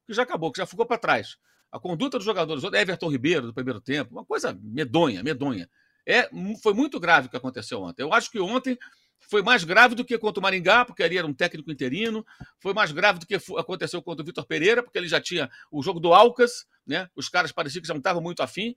[0.05, 1.37] que já acabou, que já ficou para trás.
[1.75, 5.69] A conduta dos jogadores, Everton Ribeiro do primeiro tempo, uma coisa medonha, medonha.
[6.07, 6.29] É,
[6.63, 8.01] foi muito grave o que aconteceu ontem.
[8.01, 8.77] Eu acho que ontem
[9.19, 12.25] foi mais grave do que contra o Maringá, porque ali era um técnico interino.
[12.59, 15.83] Foi mais grave do que aconteceu contra o Vitor Pereira, porque ele já tinha o
[15.83, 17.09] jogo do Alcas, né?
[17.13, 18.73] Os caras pareciam que já não estavam muito afim.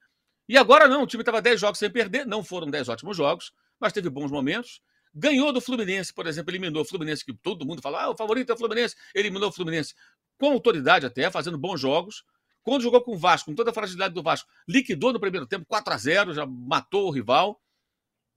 [0.48, 3.52] E agora não, o time estava 10 jogos sem perder, não foram 10 ótimos jogos,
[3.78, 4.80] mas teve bons momentos.
[5.14, 8.50] Ganhou do Fluminense, por exemplo, eliminou o Fluminense, que todo mundo fala, ah, o favorito
[8.50, 8.96] é o Fluminense.
[9.14, 9.94] Eliminou o Fluminense
[10.36, 12.24] com autoridade até, fazendo bons jogos.
[12.62, 15.64] Quando jogou com o Vasco, com toda a fragilidade do Vasco, liquidou no primeiro tempo
[15.66, 17.60] 4 a 0 já matou o rival.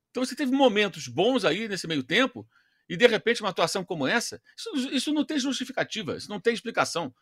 [0.10, 2.48] Então você teve momentos bons aí nesse meio tempo,
[2.88, 6.54] e de repente uma atuação como essa, isso, isso não tem justificativa, isso não tem
[6.54, 7.14] explicação.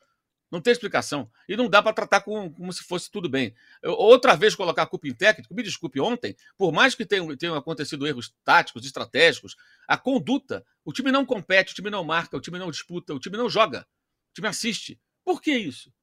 [0.51, 1.29] Não tem explicação.
[1.47, 3.53] E não dá para tratar com, como se fosse tudo bem.
[3.83, 7.35] Eu, outra vez colocar a culpa em técnico, me desculpe, ontem, por mais que tenham,
[7.37, 9.55] tenham acontecido erros táticos, estratégicos,
[9.87, 13.19] a conduta, o time não compete, o time não marca, o time não disputa, o
[13.19, 13.87] time não joga,
[14.31, 14.99] o time assiste.
[15.23, 15.93] Por que isso?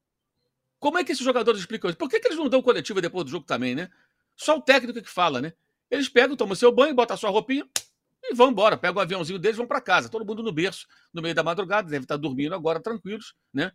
[0.79, 1.97] Como é que esses jogadores explicam isso?
[1.97, 3.89] Por que, que eles não dão coletiva depois do jogo também, né?
[4.35, 5.53] Só o técnico que fala, né?
[5.89, 7.67] Eles pegam, tomam seu banho, botam sua roupinha
[8.23, 8.77] e vão embora.
[8.77, 10.09] Pegam o aviãozinho deles vão para casa.
[10.09, 13.71] Todo mundo no berço, no meio da madrugada, deve estar dormindo agora tranquilos, né?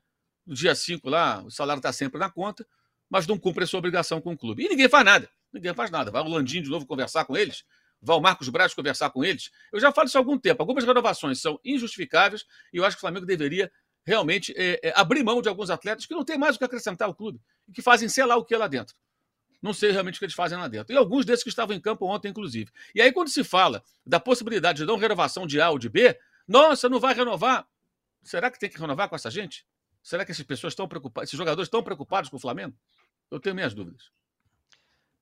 [0.46, 2.66] No dia 5 lá, o salário está sempre na conta,
[3.08, 4.64] mas não cumpre a sua obrigação com o clube.
[4.64, 5.28] E ninguém faz nada.
[5.52, 6.10] Ninguém faz nada.
[6.10, 7.64] Vai o Landim de novo conversar com eles,
[8.00, 9.50] vai o Marcos Braz conversar com eles.
[9.72, 10.62] Eu já falo isso há algum tempo.
[10.62, 13.70] Algumas renovações são injustificáveis e eu acho que o Flamengo deveria
[14.04, 17.08] realmente é, é, abrir mão de alguns atletas que não tem mais o que acrescentar
[17.08, 18.94] ao clube e que fazem sei lá o que lá dentro.
[19.60, 20.92] Não sei realmente o que eles fazem lá dentro.
[20.92, 22.72] E alguns desses que estavam em campo ontem, inclusive.
[22.92, 26.18] E aí, quando se fala da possibilidade de não renovação de A ou de B,
[26.48, 27.64] nossa, não vai renovar.
[28.22, 29.64] Será que tem que renovar com essa gente?
[30.02, 32.76] Será que essas pessoas estão preocupadas, esses jogadores estão preocupados com o Flamengo?
[33.30, 34.10] Eu tenho minhas dúvidas.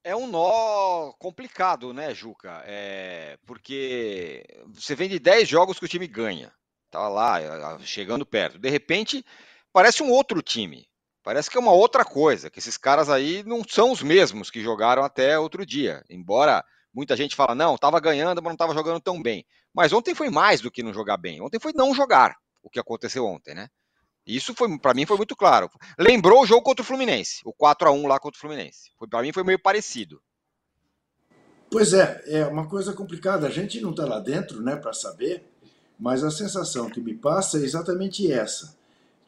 [0.02, 2.62] É um nó complicado, né, Juca?
[2.64, 6.50] É, porque você vem de 10 jogos que o time ganha.
[6.90, 8.58] Tá lá, chegando perto.
[8.58, 9.24] De repente,
[9.72, 10.88] parece um outro time.
[11.22, 14.62] Parece que é uma outra coisa, que esses caras aí não são os mesmos que
[14.62, 16.02] jogaram até outro dia.
[16.08, 19.44] Embora muita gente fala, não, estava ganhando, mas não estava jogando tão bem.
[19.72, 21.40] Mas ontem foi mais do que não jogar bem.
[21.40, 23.68] Ontem foi não jogar, o que aconteceu ontem, né?
[24.26, 25.70] Isso foi para mim foi muito claro.
[25.98, 28.90] Lembrou o jogo contra o Fluminense, o 4 a 1 lá contra o Fluminense.
[28.98, 30.22] Foi para mim foi meio parecido.
[31.70, 33.46] Pois é, é uma coisa complicada.
[33.46, 35.49] A gente não está lá dentro, né, para saber.
[36.00, 38.74] Mas a sensação que me passa é exatamente essa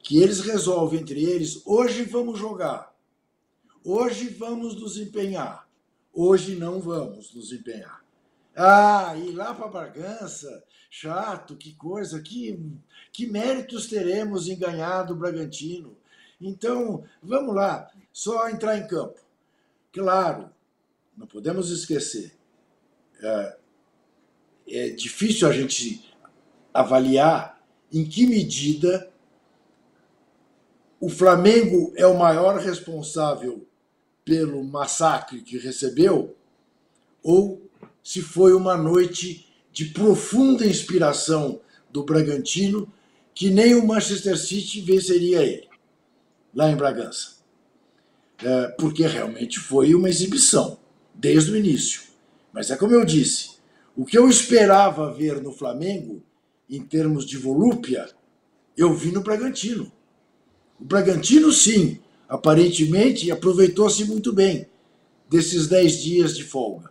[0.03, 2.97] que eles resolvem entre eles: hoje vamos jogar,
[3.85, 5.69] hoje vamos nos empenhar,
[6.13, 8.03] hoje não vamos nos empenhar.
[8.57, 12.59] Ah, ir lá para Bragança, chato, que coisa, que,
[13.13, 15.97] que méritos teremos em ganhar do Bragantino.
[16.41, 19.19] Então, vamos lá, só entrar em campo.
[19.91, 20.51] Claro,
[21.17, 22.35] não podemos esquecer,
[23.23, 23.57] é,
[24.69, 26.12] é difícil a gente
[26.73, 27.61] avaliar
[27.93, 29.11] em que medida
[31.01, 33.67] o Flamengo é o maior responsável
[34.25, 36.37] pelo massacre que recebeu,
[37.23, 37.61] ou
[38.03, 42.93] se foi uma noite de profunda inspiração do Bragantino,
[43.35, 45.69] que nem o Manchester City venceria ele,
[46.55, 47.37] lá em Bragança.
[48.39, 50.79] É, porque realmente foi uma exibição,
[51.15, 52.03] desde o início.
[52.53, 53.57] Mas é como eu disse,
[53.97, 56.23] o que eu esperava ver no Flamengo,
[56.73, 58.09] em termos de volúpia,
[58.75, 59.93] eu vi no Bragantino.
[60.81, 64.67] O Bragantino, sim, aparentemente aproveitou-se muito bem
[65.29, 66.91] desses dez dias de folga.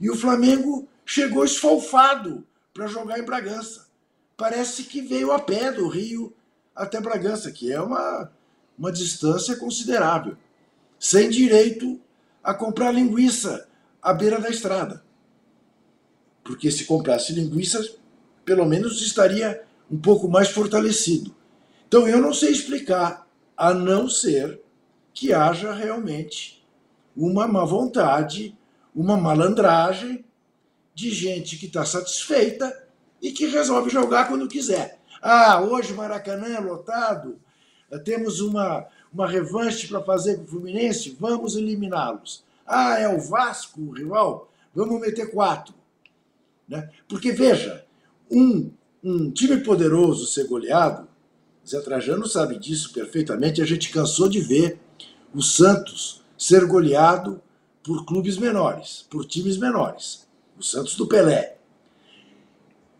[0.00, 3.88] E o Flamengo chegou esfalfado para jogar em Bragança.
[4.36, 6.32] Parece que veio a pé do Rio
[6.74, 8.30] até Bragança, que é uma,
[8.78, 10.36] uma distância considerável,
[11.00, 12.00] sem direito
[12.44, 13.66] a comprar linguiça
[14.00, 15.04] à beira da estrada.
[16.44, 17.84] Porque se comprasse linguiça,
[18.46, 21.34] pelo menos estaria um pouco mais fortalecido.
[21.86, 24.60] Então eu não sei explicar a não ser
[25.12, 26.64] que haja realmente
[27.16, 28.56] uma má vontade,
[28.94, 30.24] uma malandragem
[30.94, 32.86] de gente que está satisfeita
[33.20, 35.00] e que resolve jogar quando quiser.
[35.20, 37.40] Ah, hoje Maracanã é lotado,
[38.04, 42.44] temos uma, uma revanche para fazer com o Fluminense, vamos eliminá-los.
[42.66, 45.74] Ah, é o Vasco, o rival, vamos meter quatro.
[46.68, 46.90] Né?
[47.08, 47.85] Porque, veja,
[48.30, 48.70] um,
[49.02, 51.06] um time poderoso ser goleado
[51.66, 53.60] Zé Trajano sabe disso perfeitamente.
[53.60, 54.78] A gente cansou de ver
[55.34, 57.42] o Santos ser goleado
[57.82, 60.28] por clubes menores, por times menores.
[60.56, 61.56] O Santos do Pelé.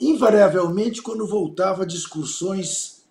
[0.00, 3.04] Invariavelmente, quando voltava de excursões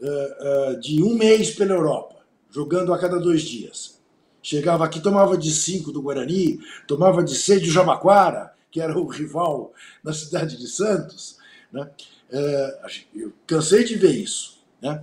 [0.00, 2.16] uh, uh, de um mês pela Europa,
[2.48, 3.98] jogando a cada dois dias.
[4.42, 9.06] Chegava aqui, tomava de 5 do Guarani, tomava de 6 do Jamaquara, que era o
[9.06, 11.39] rival na cidade de Santos.
[11.72, 11.90] Né?
[12.30, 12.80] É,
[13.14, 14.62] eu cansei de ver isso.
[14.80, 15.02] Né?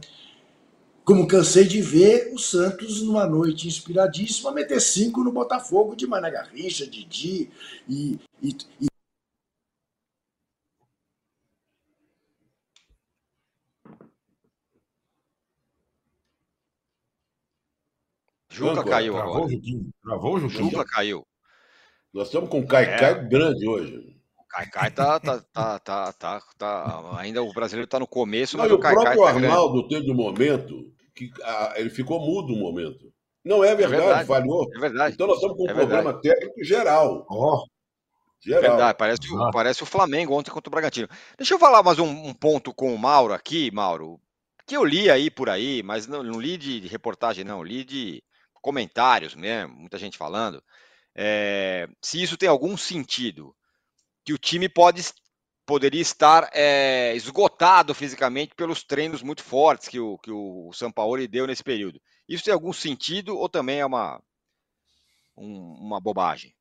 [1.03, 6.29] Como cansei de ver o Santos numa noite inspiradíssima meter cinco no Botafogo de Mané
[6.29, 7.49] Garrincha, Didi
[7.87, 8.87] e, e, e
[18.49, 19.45] Juca caiu travou agora.
[19.45, 20.71] O Juquinho, travou o Juquinho.
[20.71, 21.27] Juca caiu.
[22.11, 23.23] Nós estamos com um Caicai É.
[23.23, 24.16] grande hoje.
[24.47, 28.63] O Caicai tá, tá, tá, tá, tá, tá- Ainda o brasileiro tá no começo, Não,
[28.63, 29.45] mas e o o Caicai próprio tá grande.
[29.47, 33.11] Arnaldo teve um momento que ah, ele ficou mudo um momento.
[33.43, 34.27] Não é verdade, verdade.
[34.27, 34.67] falhou.
[34.75, 35.15] É verdade.
[35.15, 37.25] Então nós estamos com um É problema técnico geral.
[37.29, 37.65] Ó,
[38.39, 38.61] Geral.
[38.61, 41.07] Verdade, parece, o- parece o Flamengo ontem contra o Bragantino.
[41.37, 44.19] Deixa eu falar mais um, um ponto com o Mauro aqui, Mauro,
[44.65, 47.83] que eu li aí por aí, mas não, não li de, de reportagem, não, li
[47.83, 48.23] de
[48.61, 50.63] comentários mesmo, muita gente falando.
[51.15, 53.55] é, se isso tem algum sentido,
[54.27, 55.01] que o time pode,
[55.65, 61.47] poderia estar é, esgotado fisicamente pelos treinos muito fortes que o, que o Sampaoli deu
[61.47, 62.01] nesse período.
[62.27, 64.21] Isso tem algum sentido ou também é uma,
[65.37, 66.53] um- uma bobagem?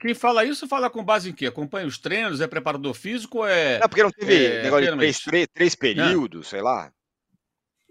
[0.00, 1.44] Quem fala isso fala com base em quê?
[1.44, 3.78] Acompanha os treinos, é preparador físico é.
[3.78, 6.90] Não, porque não teve É, negócio de três, três, três períodos, sei lá.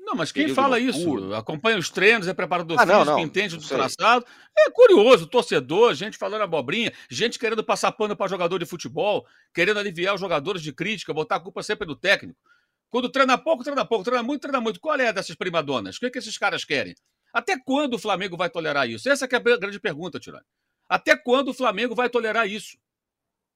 [0.07, 1.33] Não, mas quem fala isso?
[1.33, 3.75] Acompanha os treinos, é preparador Ah, físico, não, entende não do sei.
[3.75, 4.25] traçado.
[4.57, 9.79] É curioso, torcedor, gente falando abobrinha, gente querendo passar pano para jogador de futebol, querendo
[9.79, 12.39] aliviar os jogadores de crítica, botar a culpa sempre do técnico.
[12.89, 14.79] Quando treina pouco, treina pouco, treina muito, treina muito.
[14.79, 15.97] Qual é dessas primadonas?
[15.97, 16.95] O que, é que esses caras querem?
[17.33, 19.09] Até quando o Flamengo vai tolerar isso?
[19.09, 20.45] Essa que é a grande pergunta, Tirani.
[20.87, 22.77] Até quando o Flamengo vai tolerar isso?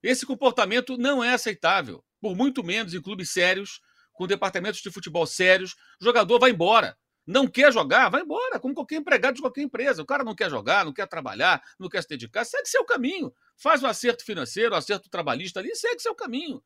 [0.04, 2.04] Esse comportamento não é aceitável.
[2.20, 3.80] Por muito menos em clubes sérios,
[4.12, 6.98] com departamentos de futebol sérios, o jogador vai embora.
[7.26, 10.02] Não quer jogar, vai embora, como qualquer empregado de qualquer empresa.
[10.02, 13.32] O cara não quer jogar, não quer trabalhar, não quer se dedicar, segue seu caminho.
[13.56, 16.64] Faz o acerto financeiro, o acerto trabalhista ali, segue seu caminho.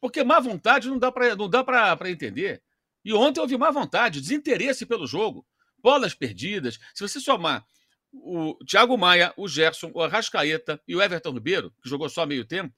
[0.00, 2.62] Porque má vontade não dá para entender.
[3.04, 5.46] E ontem houve má vontade, desinteresse pelo jogo,
[5.78, 6.78] bolas perdidas.
[6.92, 7.64] Se você somar
[8.12, 12.44] o Thiago Maia, o Gerson, o Arrascaeta e o Everton Ribeiro, que jogou só meio
[12.44, 12.74] tempo,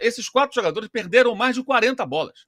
[0.00, 2.46] esses quatro jogadores perderam mais de 40 bolas.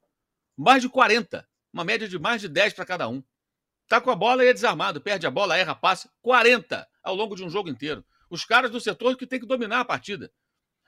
[0.58, 1.48] Mais de 40.
[1.72, 3.22] Uma média de mais de 10 para cada um.
[3.86, 6.10] Tá com a bola e é desarmado, perde a bola, erra passe.
[6.20, 8.04] 40 ao longo de um jogo inteiro.
[8.28, 10.32] Os caras do setor que tem que dominar a partida.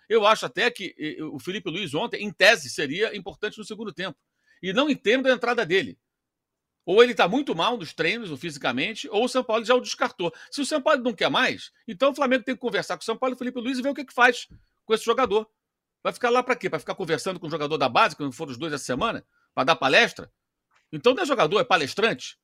[0.08, 4.18] Eu acho até que o Felipe Luiz ontem, em tese, seria importante no segundo tempo.
[4.60, 5.96] E não entendo a entrada dele.
[6.84, 9.80] Ou ele está muito mal nos treinos, ou fisicamente, ou o São Paulo já o
[9.80, 10.34] descartou.
[10.50, 13.04] Se o São Paulo não quer mais, então o Flamengo tem que conversar com o
[13.04, 14.48] São Paulo e o Felipe Luiz e ver o que, que faz
[14.84, 15.48] com esse jogador.
[16.02, 16.68] Vai ficar lá para quê?
[16.68, 19.24] Para ficar conversando com o jogador da base, quando foram os dois essa semana?
[19.54, 20.32] Para dar palestra?
[20.92, 22.38] Então não é jogador, é palestrante?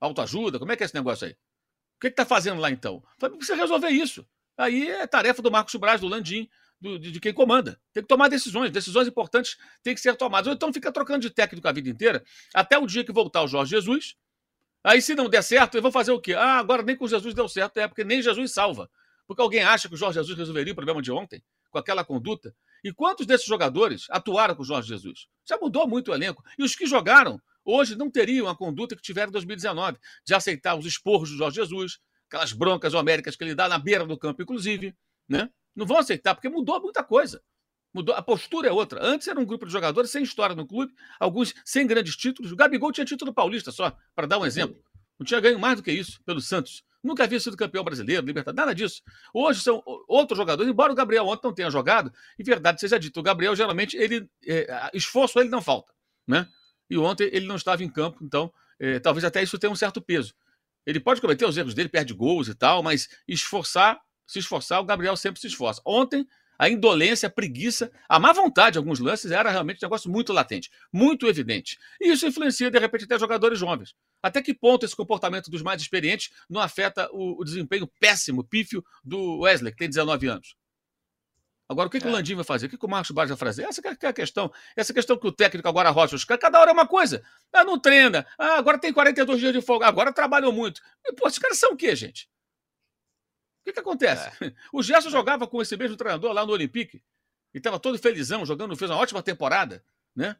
[0.00, 0.58] Autoajuda?
[0.58, 1.32] Como é que é esse negócio aí?
[1.32, 3.02] O que está fazendo lá então?
[3.18, 4.26] Flamengo Precisa resolver isso.
[4.56, 6.48] Aí é tarefa do Marcos Braz, do Landim,
[6.80, 7.80] do- de, de quem comanda.
[7.92, 8.70] Tem que tomar decisões.
[8.70, 10.48] Decisões importantes têm que ser tomadas.
[10.48, 13.46] Ou então fica trocando de técnico a vida inteira, até o dia que voltar o
[13.48, 14.16] Jorge Jesus.
[14.82, 16.34] Aí, se não der certo, eles vão fazer o quê?
[16.34, 18.90] Ah, agora nem com Jesus deu certo, é porque nem Jesus salva.
[19.28, 22.54] Porque alguém acha que o Jorge Jesus resolveria o problema de ontem, com aquela conduta.
[22.82, 25.26] E quantos desses jogadores atuaram com o Jorge Jesus?
[25.44, 26.42] Já mudou muito o elenco.
[26.58, 30.74] E os que jogaram, hoje, não teriam a conduta que tiveram em 2019, de aceitar
[30.74, 34.42] os esporros do Jorge Jesus, aquelas broncas homéricas que ele dá na beira do campo,
[34.42, 34.94] inclusive.
[35.28, 35.48] Né?
[35.76, 37.42] Não vão aceitar, porque mudou muita coisa.
[37.94, 39.04] Mudou, a postura é outra.
[39.04, 42.50] Antes era um grupo de jogadores sem história no clube, alguns sem grandes títulos.
[42.50, 44.82] O Gabigol tinha título paulista só, para dar um exemplo.
[45.18, 46.82] Não tinha ganho mais do que isso pelo Santos.
[47.02, 49.02] Nunca havia sido campeão brasileiro, Libertadores, nada disso.
[49.34, 53.18] Hoje são outros jogadores, embora o Gabriel ontem não tenha jogado, e verdade seja dito,
[53.18, 55.92] o Gabriel geralmente, ele, é, esforço ele não falta.
[56.26, 56.46] Né?
[56.88, 60.00] E ontem ele não estava em campo, então é, talvez até isso tenha um certo
[60.00, 60.34] peso.
[60.86, 64.84] Ele pode cometer os erros dele, perde gols e tal, mas esforçar, se esforçar, o
[64.84, 65.80] Gabriel sempre se esforça.
[65.84, 66.26] Ontem,
[66.62, 70.70] a indolência, a preguiça, a má vontade alguns lances era realmente um negócio muito latente,
[70.92, 71.76] muito evidente.
[72.00, 73.96] E isso influencia, de repente, até jogadores jovens.
[74.22, 78.84] Até que ponto esse comportamento dos mais experientes não afeta o, o desempenho péssimo, pífio
[79.02, 80.54] do Wesley, que tem 19 anos?
[81.68, 82.12] Agora, o que, que o É.
[82.12, 82.66] Landim vai fazer?
[82.66, 83.64] O que, que o Marcos Braz vai fazer?
[83.64, 84.52] Essa é- é a questão.
[84.76, 87.24] Essa questão que o técnico agora rocha os caras, cada hora é uma coisa.
[87.52, 88.24] Ah, não treina.
[88.38, 89.86] Ah, agora tem 42 dias de folga.
[89.88, 90.80] Agora trabalhou muito.
[91.04, 92.28] E, pô, esses caras são o quê, gente?
[93.62, 94.28] O que, que acontece?
[94.72, 97.02] O Gerson jogava com esse mesmo treinador lá no Olympique
[97.54, 99.84] e estava todo felizão, jogando, fez uma ótima temporada,
[100.14, 100.36] né?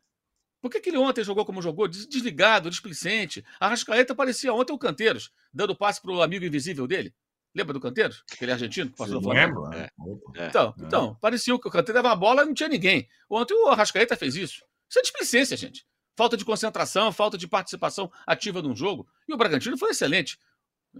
[0.61, 1.89] Por que, que ele ontem jogou como jogou?
[1.89, 3.45] Des- Desligado, displicente.
[3.59, 7.13] A Rascaeta parecia ontem o Canteiros, dando passe para o amigo invisível dele.
[7.55, 8.25] Lembra do Canteiros?
[8.33, 9.69] Aquele argentino que passou no Flamengo?
[9.69, 9.79] Lembro?
[9.79, 9.91] É.
[9.99, 10.33] Opa.
[10.43, 10.47] É.
[10.49, 10.83] Então, É.
[10.85, 13.09] então, parecia que o Kanté dava uma bola e não tinha ninguém.
[13.29, 14.65] Ontem o Arrascaeta fez isso.
[14.89, 15.85] Isso é displicência, gente.
[16.17, 19.07] Falta de concentração, falta de participação ativa num jogo.
[19.29, 20.39] E o Bragantino foi excelente.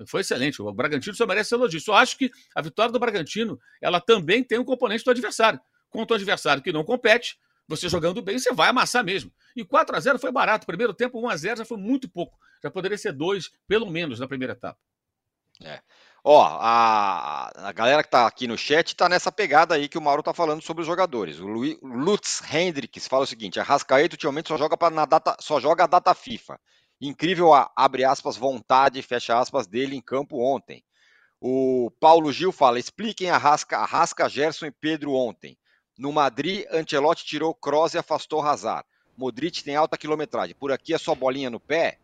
[0.07, 0.61] Foi excelente.
[0.61, 1.81] O Bragantino só merece elogio.
[1.81, 5.61] Só acho que a vitória do Bragantino ela também tem um componente do adversário.
[5.91, 7.39] Contra o adversário que não compete,
[7.69, 9.33] você jogando bem, você vai amassar mesmo.
[9.55, 10.67] E 4 a 0 foi barato.
[10.67, 12.39] Primeiro tempo, 1 a 0 já foi muito pouco.
[12.63, 14.79] Já poderia ser dois, pelo menos, na primeira etapa.
[15.63, 15.81] É.
[16.25, 20.01] Ó, a, a galera que tá aqui no chat tá nessa pegada aí que o
[20.01, 21.41] Mauro tá falando sobre os jogadores.
[21.41, 25.37] O Lu, Lutz Hendricks fala o seguinte: a Rascaeta ultimamente só joga, pra, na data,
[25.41, 26.61] só joga a data FIFA.
[27.05, 30.85] Incrível a, abre aspas, vontade, fecha aspas, dele em campo ontem.
[31.41, 35.59] O Paulo Gil fala: expliquem a Rasca, a Rasca, Gerson e Pedro ontem.
[35.99, 38.87] No Madrid, Ancelotti tirou Kroos e afastou Hazard.
[39.17, 40.55] Modric tem alta quilometragem.
[40.55, 41.99] Por aqui é só bolinha no pé?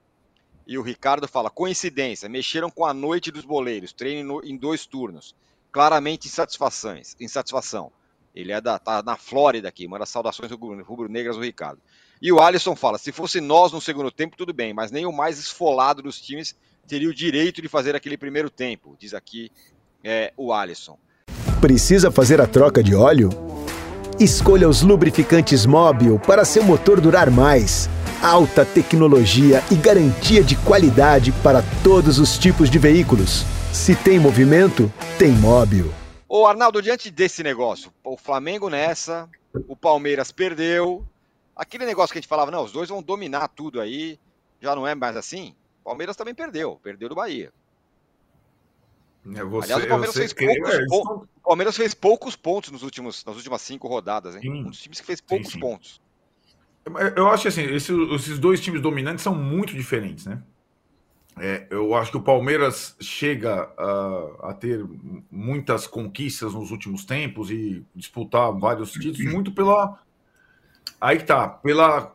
[0.66, 5.32] E o Ricardo fala: coincidência, mexeram com a noite dos boleiros, treino em dois turnos.
[5.70, 7.92] Claramente insatisfações, insatisfação.
[8.34, 11.80] Ele é da, tá na Flórida aqui, manda saudações rubro-negras do Ricardo.
[12.20, 15.12] E o Alisson fala: se fosse nós no segundo tempo, tudo bem, mas nem o
[15.12, 16.56] mais esfolado dos times
[16.86, 19.50] teria o direito de fazer aquele primeiro tempo, diz aqui
[20.02, 20.98] é, o Alisson.
[21.60, 23.30] Precisa fazer a troca de óleo?
[24.18, 27.88] Escolha os lubrificantes Móbil para seu motor durar mais
[28.22, 33.44] alta tecnologia e garantia de qualidade para todos os tipos de veículos.
[33.72, 35.92] Se tem movimento, tem móvel.
[36.28, 39.28] Ô Arnaldo, diante desse negócio, o Flamengo nessa,
[39.68, 41.04] o Palmeiras perdeu.
[41.58, 44.18] Aquele negócio que a gente falava, não, os dois vão dominar tudo aí,
[44.60, 45.54] já não é mais assim?
[45.80, 47.52] O Palmeiras também perdeu, perdeu do Bahia.
[49.34, 53.24] É, você, Aliás, o Palmeiras, fez poucos, é, o Palmeiras fez poucos pontos nos últimos,
[53.24, 54.42] nas últimas cinco rodadas, hein?
[54.42, 54.50] Sim.
[54.50, 55.60] Um dos times que fez poucos sim.
[55.60, 56.00] pontos.
[57.16, 60.42] Eu acho que assim, esses, esses dois times dominantes são muito diferentes, né?
[61.40, 64.84] É, eu acho que o Palmeiras chega a, a, ter
[65.30, 70.00] muitas conquistas nos últimos tempos e disputar vários títulos muito pela.
[71.00, 72.14] Aí tá, pela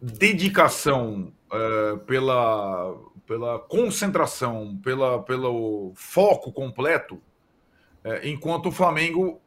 [0.00, 2.94] dedicação, uh, pela,
[3.26, 7.16] pela concentração, pela, pelo foco completo,
[8.04, 9.40] uh, enquanto o Flamengo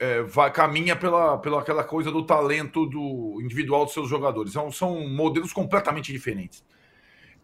[0.00, 4.52] é, vai, caminha pela, pela aquela coisa do talento do individual dos seus jogadores.
[4.52, 6.64] São, são modelos completamente diferentes.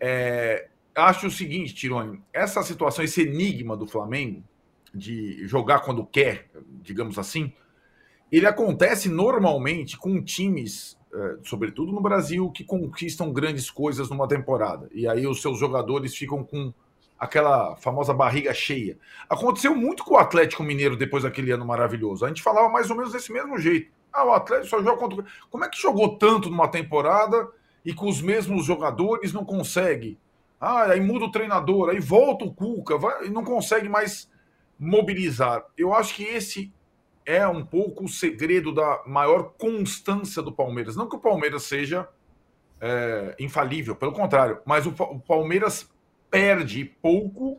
[0.01, 4.43] É, acho o seguinte, Tironi, essa situação, esse enigma do Flamengo
[4.95, 6.49] de jogar quando quer,
[6.81, 7.53] digamos assim,
[8.31, 14.89] ele acontece normalmente com times, é, sobretudo no Brasil, que conquistam grandes coisas numa temporada.
[14.93, 16.73] E aí os seus jogadores ficam com
[17.19, 18.99] aquela famosa barriga cheia.
[19.29, 22.25] Aconteceu muito com o Atlético Mineiro depois daquele ano maravilhoso.
[22.25, 23.91] A gente falava mais ou menos desse mesmo jeito.
[24.13, 25.25] Ah, o Atlético só joga contra.
[25.51, 27.49] Como é que jogou tanto numa temporada
[27.85, 30.19] e com os mesmos jogadores não consegue?
[30.61, 34.31] Ah, aí muda o treinador, aí volta o Cuca, vai, e não consegue mais
[34.79, 35.65] mobilizar.
[35.77, 36.73] Eu acho que esse
[37.27, 40.95] é um pouco o segredo da maior constância do Palmeiras.
[40.95, 42.09] Não que o Palmeiras seja
[42.81, 45.91] é, infalível, pelo contrário, mas o, o Palmeiras
[46.31, 47.59] perde pouco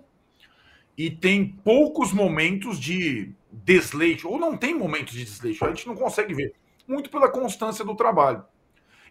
[0.97, 5.95] e tem poucos momentos de desleixo, ou não tem momentos de desleixo, a gente não
[5.95, 6.53] consegue ver.
[6.87, 8.43] Muito pela constância do trabalho.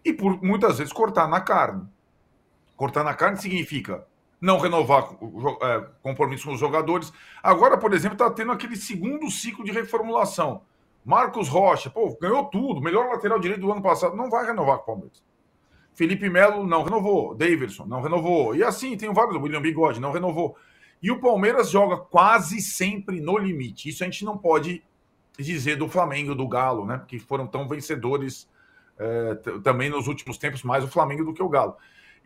[0.05, 1.87] E por muitas vezes cortar na carne.
[2.77, 4.07] Cortar na carne significa
[4.41, 5.11] não renovar
[5.63, 7.13] é, compromisso com os jogadores.
[7.43, 10.63] Agora, por exemplo, está tendo aquele segundo ciclo de reformulação.
[11.05, 14.83] Marcos Rocha, pô, ganhou tudo, melhor lateral direito do ano passado, não vai renovar com
[14.83, 15.23] o Palmeiras.
[15.95, 17.35] Felipe Melo não renovou.
[17.35, 18.55] Davidson não renovou.
[18.55, 19.41] E assim, tem vários.
[19.41, 20.55] William Bigode não renovou.
[21.03, 23.89] E o Palmeiras joga quase sempre no limite.
[23.89, 24.83] Isso a gente não pode
[25.39, 27.03] dizer do Flamengo, do Galo, né?
[27.09, 28.47] Que foram tão vencedores
[28.99, 31.77] é, também nos últimos tempos, mais o Flamengo do que o Galo.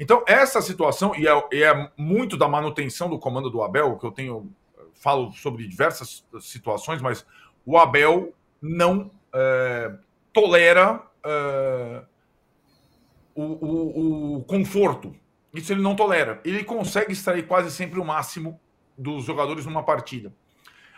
[0.00, 4.10] Então, essa situação, e é, é, muito da manutenção do comando do Abel, que eu
[4.10, 4.50] tenho,
[4.94, 7.26] falo sobre diversas situações, mas
[7.66, 8.32] o Abel
[8.62, 9.92] não é,
[10.32, 12.02] tolera é,
[13.34, 15.14] o, o, o conforto.
[15.52, 16.40] Isso ele não tolera.
[16.46, 18.58] Ele consegue extrair quase sempre o máximo
[18.96, 20.32] dos jogadores numa partida.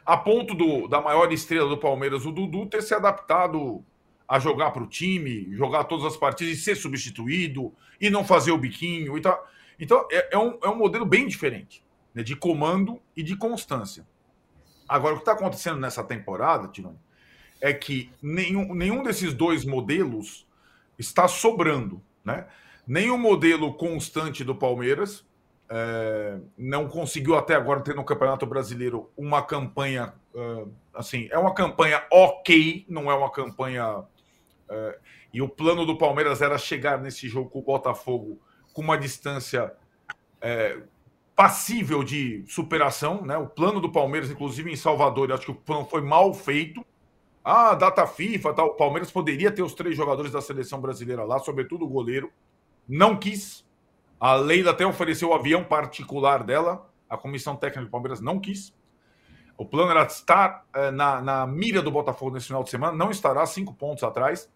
[0.07, 3.84] A ponto do, da maior estrela do Palmeiras, o Dudu, ter se adaptado
[4.33, 7.70] a jogar para o time, jogar todas as partidas e ser substituído
[8.01, 9.47] e não fazer o biquinho e tal.
[9.78, 14.07] Então, é, é, um, é um modelo bem diferente né, de comando e de constância.
[14.89, 16.99] Agora, o que está acontecendo nessa temporada, Tirone,
[17.61, 20.49] é que nenhum, nenhum desses dois modelos
[20.99, 22.03] está sobrando.
[22.24, 22.47] Né?
[22.87, 25.26] Nem o modelo constante do Palmeiras
[25.68, 30.14] é, não conseguiu até agora ter no Campeonato Brasileiro uma campanha
[30.95, 34.05] assim, é uma campanha ok, não é uma campanha.
[34.73, 34.99] É,
[35.35, 38.41] e o plano do Palmeiras era chegar nesse jogo com o Botafogo
[38.73, 39.73] com uma distância
[40.41, 40.81] é,
[41.37, 43.37] passível de superação, né?
[43.37, 46.85] O plano do Palmeiras, inclusive em Salvador, eu acho que o plano foi mal feito.
[47.45, 48.68] Ah, data FIFA, tal.
[48.68, 52.33] O Palmeiras poderia ter os três jogadores da seleção brasileira lá, sobretudo o goleiro.
[52.89, 53.66] Não quis.
[54.18, 56.89] A Leila até ofereceu o avião particular dela.
[57.11, 58.73] A comissão técnica do Palmeiras não quis.
[59.59, 63.11] O plano era estar é, na, na mira do Botafogo nesse final de semana, não
[63.11, 64.51] estará cinco pontos atrás.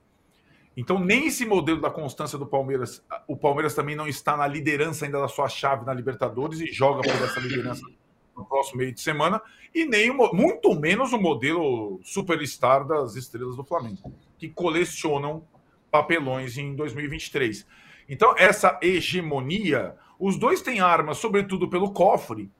[0.77, 5.07] Então, nem esse modelo da constância do Palmeiras, o Palmeiras também não está na liderança
[5.07, 7.83] ainda da sua chave na Libertadores e joga por essa liderança
[8.37, 9.41] no próximo meio de semana,
[9.75, 15.43] e nem muito menos o modelo superstar das estrelas do Flamengo, que colecionam
[15.91, 17.67] papelões em 2023.
[18.09, 22.51] Então, essa hegemonia, os dois têm armas, sobretudo pelo cofre,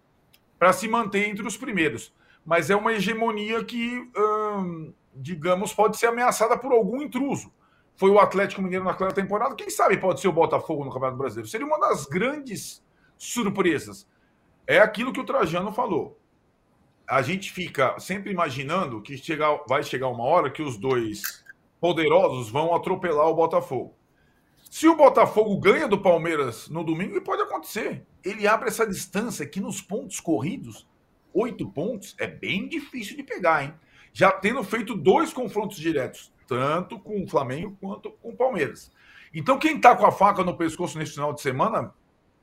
[0.59, 2.15] para se manter entre os primeiros.
[2.45, 7.53] Mas é uma hegemonia que, hum, digamos, pode ser ameaçada por algum intruso.
[7.97, 11.49] Foi o Atlético Mineiro naquela temporada, quem sabe pode ser o Botafogo no Campeonato Brasileiro.
[11.49, 12.85] Seria uma das grandes
[13.17, 14.07] surpresas.
[14.67, 16.21] É aquilo que o Trajano falou.
[17.09, 19.17] A gente fica sempre imaginando que
[19.67, 21.45] vai chegar uma hora que os dois
[21.81, 23.95] poderosos vão atropelar o Botafogo.
[24.71, 28.05] Se o Botafogo ganha do Palmeiras no domingo, pode acontecer.
[28.25, 30.87] Ele abre essa distância que nos pontos corridos,
[31.33, 33.75] oito pontos, é bem difícil de pegar, hein?
[34.13, 38.93] Já tendo feito dois confrontos diretos, tanto com o Flamengo quanto com o Palmeiras.
[39.35, 41.93] Então, quem está com a faca no pescoço nesse final de semana,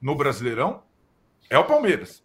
[0.01, 0.83] no Brasileirão,
[1.49, 2.23] é o Palmeiras.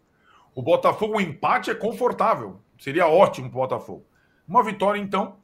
[0.53, 2.59] O Botafogo, o empate é confortável.
[2.77, 4.05] Seria ótimo para o Botafogo.
[4.47, 5.37] Uma vitória, então,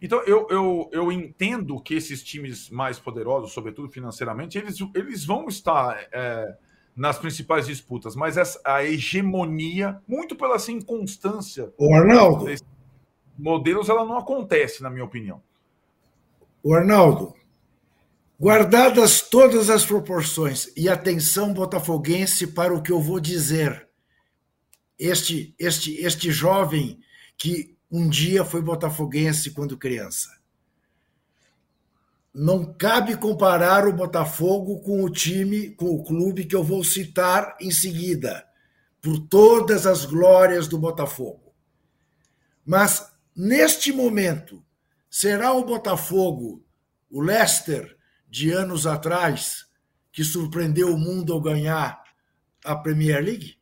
[0.00, 5.48] então, eu, eu, eu entendo que esses times mais poderosos, sobretudo financeiramente, eles, eles vão
[5.48, 6.54] estar é,
[6.94, 11.72] nas principais disputas, mas essa, a hegemonia, muito pela assim, inconstância.
[11.78, 12.46] O Arnaldo.
[13.38, 15.42] Modelos, ela não acontece, na minha opinião.
[16.62, 17.34] O Arnaldo,
[18.38, 23.88] guardadas todas as proporções e atenção botafoguense para o que eu vou dizer.
[24.98, 26.98] Este, este, este jovem
[27.36, 30.36] que um dia foi botafoguense quando criança.
[32.34, 37.56] Não cabe comparar o Botafogo com o time, com o clube que eu vou citar
[37.58, 38.46] em seguida,
[39.00, 41.54] por todas as glórias do Botafogo.
[42.64, 44.62] Mas, neste momento,
[45.16, 46.62] será o Botafogo,
[47.10, 47.96] o Leicester
[48.28, 49.64] de anos atrás,
[50.12, 52.02] que surpreendeu o mundo ao ganhar
[52.62, 53.56] a Premier League?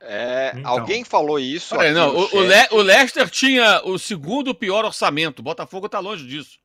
[0.00, 0.70] É, então.
[0.70, 1.76] Alguém falou isso.
[1.76, 5.40] Peraí, não, o, o, Le, o, Leicester tinha o segundo pior orçamento.
[5.40, 6.58] O Botafogo está longe disso.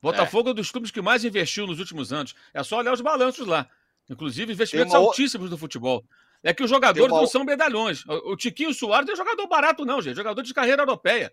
[0.00, 0.50] O Botafogo é.
[0.50, 0.52] é.
[0.52, 2.34] um dos clubes que mais investiu nos últimos anos.
[2.54, 3.68] É só olhar os balanços lá.
[4.08, 5.00] Inclusive, investimentos uma...
[5.00, 6.02] altíssimos no futebol.
[6.42, 7.20] É que os jogadores uma...
[7.20, 8.06] não são medalhões.
[8.06, 10.16] O, o Tiquinho Soares não é jogador barato, não, gente.
[10.16, 11.30] Jogador de carreira europeia.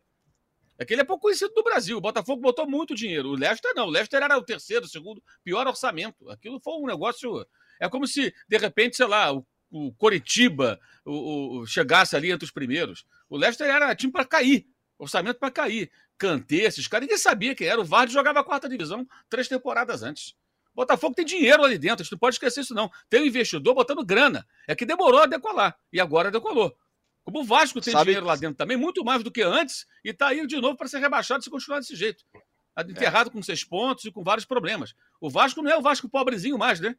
[0.77, 1.97] É que ele é pouco conhecido no Brasil.
[1.97, 3.29] O Botafogo botou muito dinheiro.
[3.29, 3.87] O Leicester não.
[3.87, 6.29] O Leicester era o terceiro, o segundo pior orçamento.
[6.29, 7.45] Aquilo foi um negócio.
[7.79, 9.45] É como se, de repente, sei lá, o
[9.75, 13.05] o Coritiba o, o, chegasse ali entre os primeiros.
[13.29, 14.65] O Leicester era time para cair,
[14.97, 15.91] orçamento para cair.
[16.17, 17.81] Cantê, esses caras, ninguém sabia quem era.
[17.81, 20.33] O Vardy jogava a quarta divisão três temporadas antes.
[20.73, 22.89] Botafogo tem dinheiro ali dentro, a gente não pode esquecer isso, não.
[23.09, 24.45] Tem um investidor botando grana.
[24.67, 25.77] É que demorou a decolar.
[25.91, 26.75] E agora decolou.
[27.25, 28.05] Como o Vasco tem Sabe...
[28.05, 30.87] dinheiro lá dentro também, muito mais do que antes, e está aí de novo para
[30.87, 32.23] ser rebaixado se continuar desse jeito.
[32.87, 33.33] Enterrado é.
[33.33, 34.93] com seis pontos e com vários problemas.
[35.19, 36.95] O Vasco não é o Vasco pobrezinho mais, né?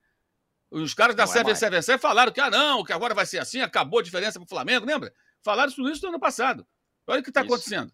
[0.69, 4.01] Os caras da CVCVC é falaram que, ah, não, que agora vai ser assim, acabou
[4.01, 5.15] a diferença para o Flamengo, lembra?
[5.45, 6.67] Falaram tudo isso no ano passado.
[7.07, 7.93] Olha o que está acontecendo.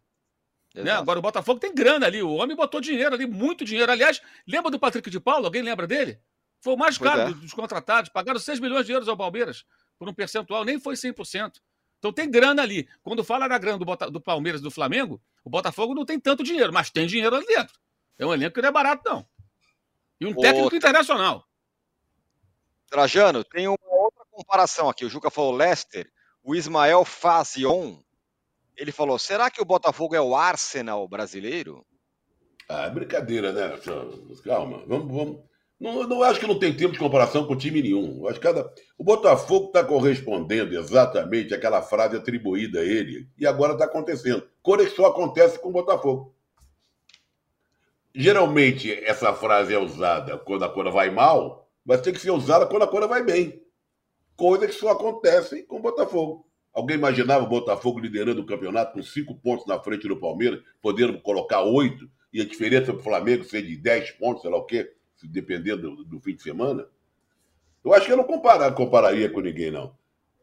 [0.75, 0.91] Né?
[0.91, 3.93] Agora o Botafogo tem grana ali, o homem botou dinheiro ali, muito dinheiro.
[3.93, 5.45] Aliás, lembra do Patrick de Paulo?
[5.45, 6.19] Alguém lembra dele?
[6.63, 7.35] Foi o mais caro é.
[7.35, 9.67] dos contratados, pagaram 6 milhões de euros ao Palmeiras
[9.99, 11.61] por um percentual, nem foi 100%.
[12.03, 12.89] Então tem grana ali.
[13.01, 16.19] Quando fala na grana do, Bota, do Palmeiras e do Flamengo, o Botafogo não tem
[16.19, 17.79] tanto dinheiro, mas tem dinheiro ali dentro.
[18.19, 19.25] É um elenco que não é barato, não.
[20.21, 21.47] E um técnico internacional.
[22.91, 25.05] Trajano, tem uma outra comparação aqui.
[25.05, 26.11] O Juca falou Leicester,
[26.43, 28.03] o Ismael Fazion,
[28.77, 31.87] ele falou: será que o Botafogo é o Arsenal brasileiro?
[32.69, 33.79] Ah, é brincadeira, né?
[34.43, 35.07] Calma, vamos.
[35.07, 35.52] vamos.
[35.83, 38.29] Não, não acho que não tem tempo de comparação com time nenhum.
[38.29, 38.73] acho que cada...
[38.97, 43.29] O Botafogo está correspondendo exatamente àquela frase atribuída a ele.
[43.37, 44.49] E agora está acontecendo.
[44.63, 46.37] Coisa que só acontece com o Botafogo.
[48.15, 52.65] Geralmente, essa frase é usada quando a coisa vai mal, vai ter que ser usada
[52.65, 53.61] quando a coisa vai bem.
[54.37, 56.47] Coisa que só acontece com o Botafogo.
[56.73, 61.21] Alguém imaginava o Botafogo liderando o campeonato com cinco pontos na frente do Palmeiras, podendo
[61.21, 64.65] colocar oito, e a diferença para o Flamengo ser de dez pontos, sei lá o
[64.65, 64.89] quê,
[65.27, 66.87] dependendo do, do fim de semana?
[67.85, 69.95] Eu acho que eu não comparar, compararia com ninguém, não.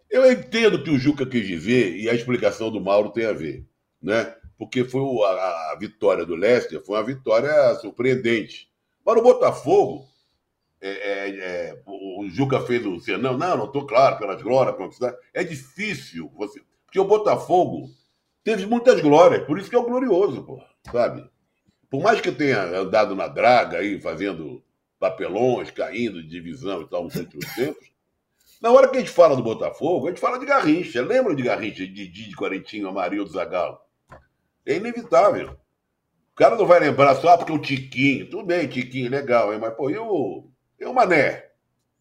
[0.09, 3.65] Eu entendo que o Juca quis dizer e a explicação do Mauro tem a ver,
[4.01, 4.35] né?
[4.57, 8.69] Porque foi a, a vitória do Leicester foi uma vitória surpreendente.
[9.05, 10.05] Para o Botafogo,
[10.81, 15.15] é, é, é, o Juca fez o Senão, não, não estou claro, pelas glórias, conquistar.
[15.33, 16.61] É difícil você.
[16.85, 17.89] Porque o Botafogo
[18.43, 20.61] teve muitas glórias, por isso que é o glorioso, pô,
[20.91, 21.29] sabe?
[21.89, 24.63] Por mais que tenha andado na draga aí, fazendo
[24.99, 27.89] papelões, caindo de divisão e tal nos últimos tempos,
[28.61, 31.01] Na hora que a gente fala do Botafogo, a gente fala de Garrincha.
[31.01, 33.79] Lembra de Garrincha, de Didi, de Quarentinho, Amarildo, Zagallo?
[34.65, 35.57] É inevitável.
[36.33, 38.29] O cara não vai lembrar só porque o Tiquinho.
[38.29, 39.59] Tudo bem, Tiquinho, legal, hein?
[39.59, 41.49] mas pô, e o, e o Mané?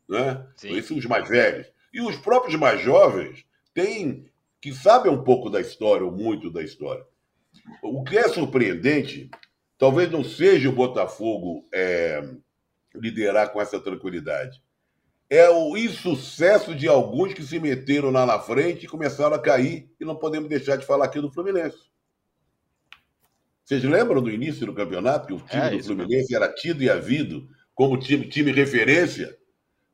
[0.08, 0.44] Né?
[0.64, 1.70] Esses os mais velhos.
[1.92, 4.28] E os próprios mais jovens têm,
[4.60, 7.04] que sabem um pouco da história, ou muito da história.
[7.82, 9.30] O que é surpreendente,
[9.76, 12.22] talvez não seja o Botafogo é,
[13.00, 14.62] liderar com essa tranquilidade.
[15.30, 19.90] É o insucesso de alguns que se meteram lá na frente e começaram a cair,
[20.00, 21.88] e não podemos deixar de falar aqui do Fluminense.
[23.62, 26.36] Vocês lembram do início do campeonato que o time é, do Fluminense mesmo.
[26.36, 29.36] era tido e havido como time, time referência?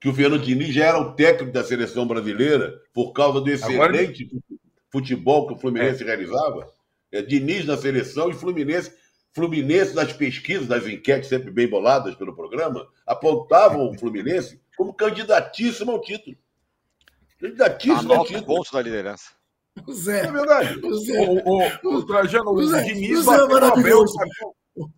[0.01, 4.29] Que o Fernando Diniz já era o técnico da seleção brasileira por causa do excelente
[4.31, 4.63] Agora...
[4.93, 6.07] futebol que o Fluminense é.
[6.07, 6.73] realizava?
[7.11, 8.93] É, Diniz na seleção e Fluminense
[9.35, 15.91] Fluminense, nas pesquisas, nas enquetes sempre bem boladas pelo programa, apontavam o Fluminense como candidatíssimo
[15.91, 16.37] ao título.
[17.41, 18.47] Candidatíssimo ao título.
[18.47, 19.31] pontos da liderança.
[19.87, 20.21] O Zé.
[20.21, 20.87] É verdade.
[20.87, 24.15] O, Zé, o, o, o, Trajano, o, Zé, Diniz o Zé é maravilhoso.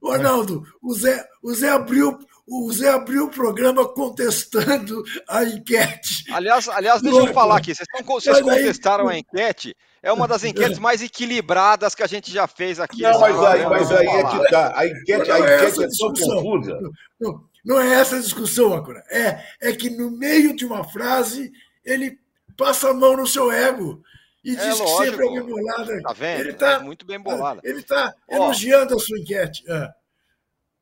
[0.01, 6.25] O Arnaldo, o Zé, o Zé abriu o Zé abriu o programa contestando a enquete.
[6.31, 7.75] Aliás, aliás deixa eu falar aqui.
[7.75, 9.77] Vocês, vocês contestaram a enquete
[10.07, 13.03] é uma das enquetes mais equilibradas que a gente já fez aqui.
[13.03, 14.79] Não, mas aí, mas aí é que tá.
[14.79, 16.79] A enquete, a é enquete é tão confusa.
[17.21, 19.03] Não, não, é essa a discussão, Acura.
[19.11, 21.51] É, é que no meio de uma frase
[21.85, 22.21] ele
[22.57, 24.01] passa a mão no seu ego
[24.45, 24.85] e é diz lógico.
[24.85, 26.03] que sempre é bem bolada.
[26.03, 26.41] Tá vendo?
[26.41, 27.61] Ele tá, é muito bem bolada.
[27.65, 29.65] Ele está elogiando a sua enquete.
[29.69, 29.89] É.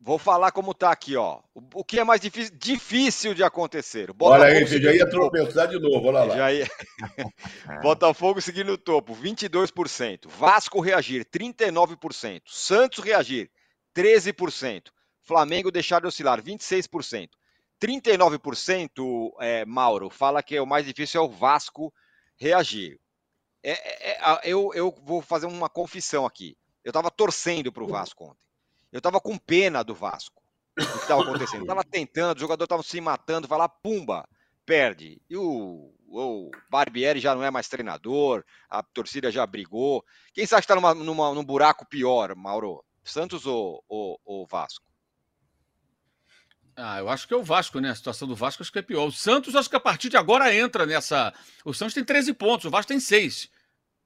[0.06, 1.40] Vou falar como tá aqui, ó.
[1.54, 4.10] O, que é mais difícil, difícil de acontecer.
[4.20, 6.36] Olha aí, você já ia tropeçar de novo, olha lá.
[6.36, 6.66] Já ia...
[7.80, 10.28] Botafogo seguindo o topo, 22%.
[10.28, 12.42] Vasco reagir, 39%.
[12.44, 13.50] Santos reagir,
[13.96, 14.90] 13%.
[15.22, 17.30] Flamengo deixar de oscilar, 26%.
[17.82, 21.90] 39%, é, Mauro, fala que o mais difícil é o Vasco
[22.36, 23.00] reagir.
[23.62, 26.58] É, é, é eu, eu vou fazer uma confissão aqui.
[26.84, 28.43] Eu estava torcendo para o Vasco ontem.
[28.94, 30.40] Eu estava com pena do Vasco.
[30.78, 31.62] O que estava acontecendo?
[31.62, 34.24] Estava tentando, o jogador estava se matando, vai lá, pumba,
[34.64, 35.20] perde.
[35.28, 40.04] E o, o Barbieri já não é mais treinador, a torcida já brigou.
[40.32, 42.84] Quem sabe que está numa, numa, num buraco pior, Mauro?
[43.02, 44.86] Santos ou, ou, ou Vasco?
[46.76, 47.90] Ah, eu acho que é o Vasco, né?
[47.90, 49.08] A situação do Vasco acho que é pior.
[49.08, 51.34] O Santos, acho que a partir de agora entra nessa.
[51.64, 53.50] O Santos tem 13 pontos, o Vasco tem 6.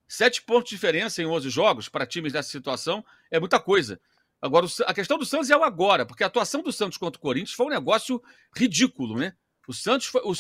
[0.09, 4.01] Sete pontos de diferença em 11 jogos para times nessa situação é muita coisa.
[4.41, 7.23] Agora, a questão do Santos é o agora, porque a atuação do Santos contra o
[7.23, 8.23] Corinthians foi um negócio
[8.55, 9.35] ridículo, né?
[9.67, 10.23] O Santos foi.
[10.23, 10.33] O,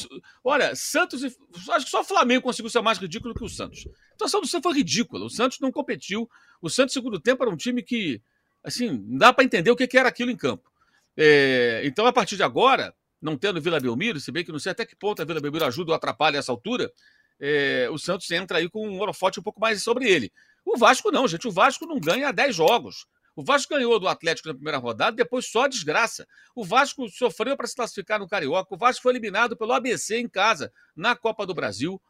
[0.43, 1.23] olha, Santos.
[1.23, 3.87] Acho que só o Flamengo conseguiu ser mais ridículo que o Santos.
[4.13, 5.27] A atuação do Santos foi ridícula.
[5.27, 6.31] O Santos não competiu.
[6.63, 8.23] O Santos, segundo tempo, era um time que.
[8.65, 10.73] Assim, não dá para entender o que, que era aquilo em campo.
[11.15, 14.73] É, então, a partir de agora, não tendo Vila Belmiro, se bem que não sei
[14.73, 16.91] até que ponto a Vila Belmiro ajuda ou atrapalha essa altura,
[17.39, 20.33] é, o Santos entra aí com um holofote um pouco mais sobre ele.
[20.65, 21.47] O Vasco não, gente.
[21.47, 23.07] O Vasco não ganha 10 jogos.
[23.39, 26.27] O Vasco ganhou do Atlético na primeira rodada, depois só desgraça.
[26.57, 28.75] O Vasco sofreu para se classificar no Carioca.
[28.75, 32.03] O Vasco foi eliminado pelo ABC em casa, na Copa do Brasil.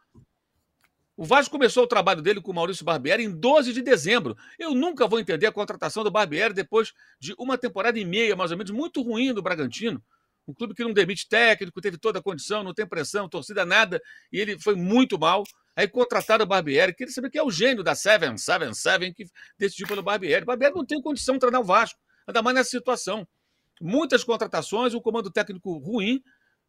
[1.15, 4.39] O Vasco começou o trabalho dele com o Maurício Barbieri em 12 de dezembro.
[4.59, 8.51] Eu nunca vou entender a contratação do Barbieri depois de uma temporada e meia, mais
[8.51, 10.03] ou menos, muito ruim do Bragantino.
[10.49, 14.01] Um clube que não demite técnico, teve toda a condição, não tem pressão, torcida nada,
[14.33, 15.45] e ele foi muito mal.
[15.77, 20.03] Aí contrataram o Barbieri, queria saber quem é o gênio da 777 que decidiu pelo
[20.03, 20.43] Barbieri.
[20.43, 23.29] O Barbieri não tem condição de treinar o Vasco, ainda mais nessa situação.
[23.79, 26.23] Muitas contratações, um comando técnico ruim.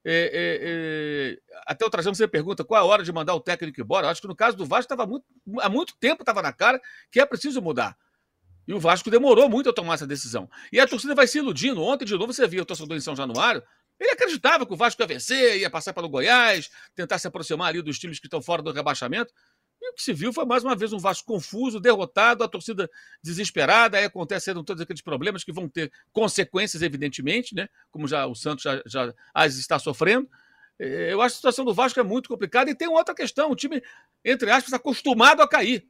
[0.03, 1.38] É, é, é...
[1.65, 4.07] Até o Trajano você pergunta qual é a hora de mandar o técnico embora.
[4.07, 5.25] Eu acho que no caso do Vasco, tava muito,
[5.61, 7.97] há muito tempo estava na cara que é preciso mudar.
[8.70, 10.49] E o Vasco demorou muito a tomar essa decisão.
[10.72, 11.82] E a torcida vai se iludindo.
[11.82, 13.61] Ontem, de novo, você viu o torcedor em São Januário
[13.99, 17.82] ele acreditava que o Vasco ia vencer, ia passar pelo Goiás, tentar se aproximar ali
[17.82, 19.34] dos times que estão fora do rebaixamento.
[19.82, 22.89] E o que se viu foi mais uma vez um Vasco confuso, derrotado, a torcida
[23.22, 23.97] desesperada.
[23.97, 27.67] Aí aconteceram todos aqueles problemas que vão ter consequências, evidentemente, né?
[27.91, 30.30] como já o Santos já, já as está sofrendo.
[30.78, 32.72] É, eu acho que a situação do Vasco é muito complicada.
[32.72, 33.82] E tem outra questão: o time,
[34.24, 35.86] entre aspas, acostumado a cair.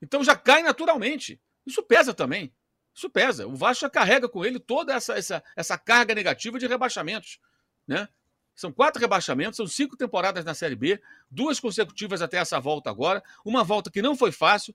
[0.00, 1.38] Então já cai naturalmente.
[1.66, 2.52] Isso pesa também.
[2.94, 3.46] Isso pesa.
[3.46, 7.38] O Vasco carrega com ele toda essa, essa, essa carga negativa de rebaixamentos.
[7.86, 8.08] Né?
[8.54, 11.00] São quatro rebaixamentos, são cinco temporadas na Série B,
[11.30, 14.74] duas consecutivas até essa volta agora, uma volta que não foi fácil,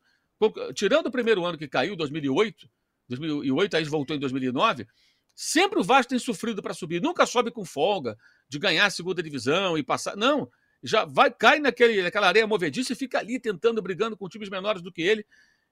[0.74, 2.68] tirando o primeiro ano que caiu, 2008,
[3.08, 4.88] 2008 aí voltou em 2009,
[5.36, 8.18] sempre o Vasco tem sofrido para subir, nunca sobe com folga
[8.50, 10.50] de ganhar a segunda divisão e passar, não,
[10.82, 14.82] já vai cai naquele, naquela areia movediça e fica ali tentando, brigando com times menores
[14.82, 15.26] do que ele,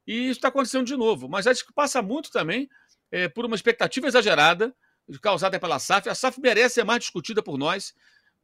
[0.05, 1.29] e isso está acontecendo de novo.
[1.29, 2.69] Mas acho que passa muito também
[3.11, 4.75] é, por uma expectativa exagerada
[5.21, 6.09] causada pela SAF.
[6.09, 7.93] A SAF merece ser mais discutida por nós.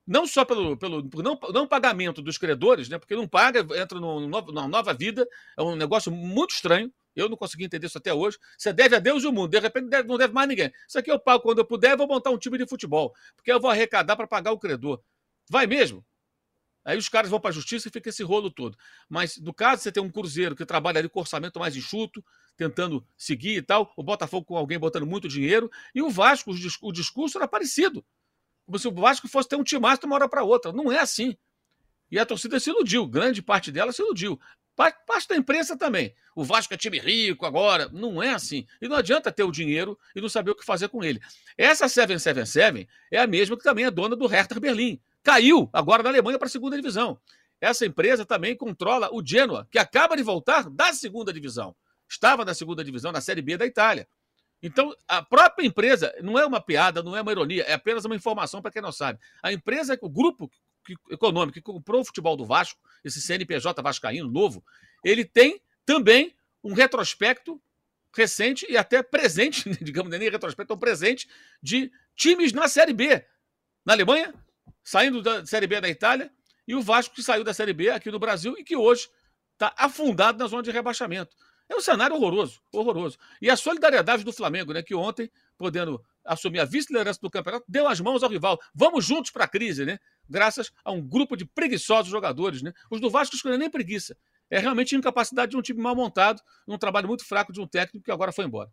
[0.05, 2.97] não só pelo, pelo não, não pagamento dos credores, né?
[2.97, 6.91] Porque não paga, entra numa nova vida, é um negócio muito estranho.
[7.15, 8.37] Eu não consegui entender isso até hoje.
[8.57, 10.71] Você deve a Deus e o mundo, de repente não deve mais ninguém.
[10.87, 13.59] Isso aqui eu pago quando eu puder, vou montar um time de futebol, porque eu
[13.59, 15.01] vou arrecadar para pagar o credor.
[15.49, 16.05] Vai mesmo?
[16.89, 18.75] Aí os caras vão para a justiça e fica esse rolo todo.
[19.07, 22.25] Mas no caso, você tem um Cruzeiro que trabalha ali com orçamento mais enxuto,
[22.57, 26.91] tentando seguir e tal, o Botafogo com alguém botando muito dinheiro, e o Vasco, o
[26.91, 28.03] discurso era parecido.
[28.65, 30.73] Como se o Vasco fosse ter um timaço de uma hora para outra.
[30.73, 31.37] Não é assim.
[32.09, 34.39] E a torcida se iludiu, grande parte dela se iludiu.
[34.75, 36.15] Parte da imprensa também.
[36.35, 37.87] O Vasco é time rico agora.
[37.89, 38.65] Não é assim.
[38.81, 41.21] E não adianta ter o dinheiro e não saber o que fazer com ele.
[41.55, 46.09] Essa 777 é a mesma que também é dona do Hertha Berlim caiu agora na
[46.09, 47.19] Alemanha para a segunda divisão.
[47.61, 51.75] Essa empresa também controla o Genoa, que acaba de voltar da segunda divisão.
[52.09, 54.07] Estava na segunda divisão, na Série B da Itália.
[54.61, 58.15] Então, a própria empresa, não é uma piada, não é uma ironia, é apenas uma
[58.15, 59.19] informação para quem não sabe.
[59.41, 60.49] A empresa, o grupo
[61.09, 64.63] econômico que comprou o futebol do Vasco, esse CNPJ Vascaíno novo,
[65.03, 67.61] ele tem também um retrospecto
[68.15, 71.29] recente e até presente, digamos, nem retrospecto, é um presente
[71.61, 73.23] de times na Série B.
[73.85, 74.33] Na Alemanha,
[74.83, 76.31] saindo da Série B da Itália,
[76.67, 79.09] e o Vasco que saiu da Série B aqui no Brasil e que hoje
[79.53, 81.35] está afundado na zona de rebaixamento.
[81.67, 83.17] É um cenário horroroso, horroroso.
[83.39, 87.87] E a solidariedade do Flamengo, né, que ontem, podendo assumir a vice-liderança do campeonato, deu
[87.87, 88.59] as mãos ao rival.
[88.73, 89.99] Vamos juntos para a crise, né?
[90.27, 92.73] Graças a um grupo de preguiçosos jogadores, né?
[92.89, 94.17] Os do Vasco não é nem preguiça.
[94.49, 98.03] É realmente incapacidade de um time mal montado, um trabalho muito fraco de um técnico
[98.03, 98.71] que agora foi embora.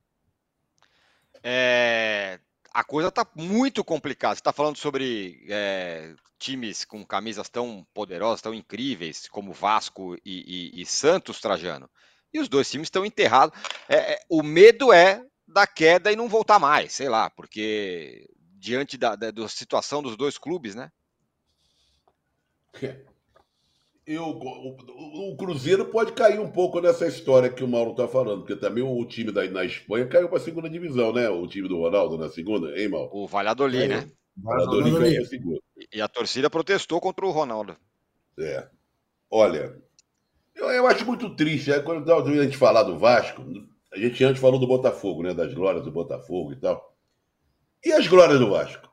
[1.42, 2.40] É,
[2.76, 4.34] a coisa está muito complicada.
[4.34, 10.74] Você está falando sobre é, times com camisas tão poderosas, tão incríveis, como Vasco e,
[10.76, 11.88] e, e Santos, Trajano.
[12.34, 13.58] E os dois times estão enterrados.
[13.88, 18.98] É, é, o medo é da queda e não voltar mais, sei lá, porque diante
[18.98, 20.92] da, da, da situação dos dois clubes, né?
[24.06, 28.40] Eu, o, o, Cruzeiro pode cair um pouco nessa história que o Mauro está falando,
[28.40, 31.28] porque também o time da, na Espanha caiu para a segunda divisão, né?
[31.28, 33.10] O time do Ronaldo na segunda, hein, Mauro?
[33.12, 34.08] O Valladolid, né?
[34.36, 35.60] Valladolid caiu para a segunda.
[35.92, 37.76] E a torcida protestou contra o Ronaldo.
[38.38, 38.68] É.
[39.28, 39.76] Olha,
[40.54, 41.72] eu, eu acho muito triste.
[41.72, 43.44] É, quando a gente falar do Vasco,
[43.92, 45.34] a gente antes falou do Botafogo, né?
[45.34, 46.96] Das glórias do Botafogo e tal.
[47.84, 48.88] E as glórias do Vasco?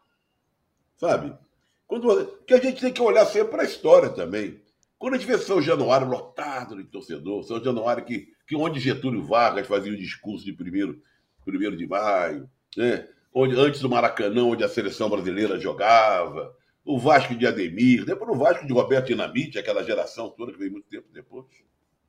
[0.98, 1.38] Sabe?
[1.86, 4.63] Quando, que a gente tem que olhar sempre para a história também.
[5.04, 9.22] Quando a gente vê São Januário lotado de torcedor, São Januário que, que onde Getúlio
[9.22, 11.02] Vargas fazia o discurso de primeiro,
[11.44, 13.10] primeiro de maio, né?
[13.34, 18.40] onde, antes do Maracanã, onde a seleção brasileira jogava, o Vasco de Ademir, depois o
[18.40, 21.48] Vasco de Roberto Dinamite, aquela geração toda que veio muito tempo depois.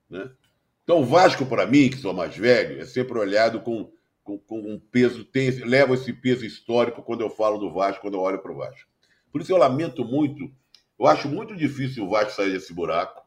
[0.09, 0.31] Né?
[0.85, 3.91] Então, o Vasco, para mim, que sou mais velho, é sempre olhado com,
[4.23, 8.15] com, com um peso, tem, leva esse peso histórico quando eu falo do Vasco, quando
[8.15, 8.89] eu olho para o Vasco.
[9.33, 10.49] Por isso eu lamento muito
[10.99, 13.25] eu acho muito difícil o Vasco sair desse buraco.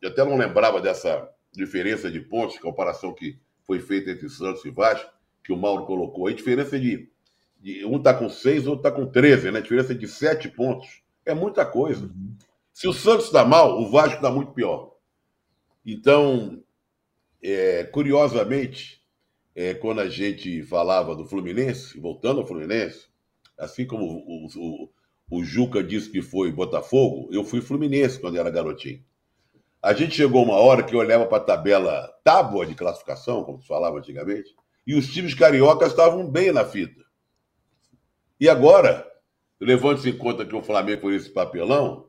[0.00, 4.70] Eu até não lembrava dessa diferença de pontos, comparação que foi feita entre Santos e
[4.70, 5.10] Vasco,
[5.42, 6.26] que o Mauro colocou.
[6.26, 7.10] A diferença de,
[7.60, 9.58] de um está com seis, outro está com 13, né?
[9.58, 11.02] A diferença de sete pontos.
[11.24, 12.06] É muita coisa.
[12.06, 12.36] Uhum.
[12.72, 14.94] Se o Santos está mal, o Vasco está muito pior.
[15.84, 16.62] Então,
[17.42, 19.02] é, curiosamente,
[19.54, 23.08] é, quando a gente falava do Fluminense, voltando ao Fluminense,
[23.58, 24.90] assim como o, o,
[25.30, 29.02] o Juca disse que foi Botafogo, eu fui Fluminense quando era garotinho.
[29.82, 33.60] A gente chegou uma hora que eu olhava para a tabela tábua de classificação, como
[33.60, 34.54] se falava antigamente,
[34.86, 37.04] e os times cariocas estavam bem na fita.
[38.40, 39.06] E agora,
[39.60, 42.08] levando-se em conta que o Flamengo foi esse papelão,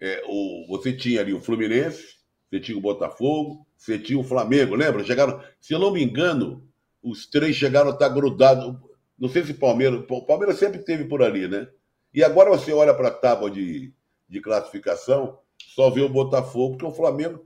[0.00, 2.18] é, o, você tinha ali o Fluminense,
[2.50, 5.04] você tinha o Botafogo, você tinha o Flamengo, lembra?
[5.04, 6.66] Chegaram, se eu não me engano,
[7.02, 8.76] os três chegaram a estar grudados.
[9.18, 10.04] Não sei se Palmeiras.
[10.08, 11.68] O Palmeiras sempre teve por ali, né?
[12.12, 13.92] E agora você olha para a tábua de,
[14.28, 15.38] de classificação,
[15.74, 17.44] só vê o Botafogo, porque o Flamengo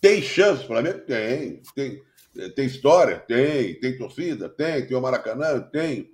[0.00, 0.64] tem chance.
[0.64, 2.02] O Flamengo tem, tem,
[2.54, 6.10] tem história, tem, tem torcida, tem, tem o Maracanã, tem.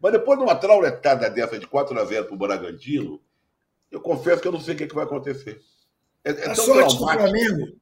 [0.00, 3.20] Mas depois de uma trauletada dessa de 4 a 0 para o Bragantino,
[3.90, 5.60] eu confesso que eu não sei o que, é que vai acontecer.
[6.24, 7.78] É, é a sorte do Flamengo.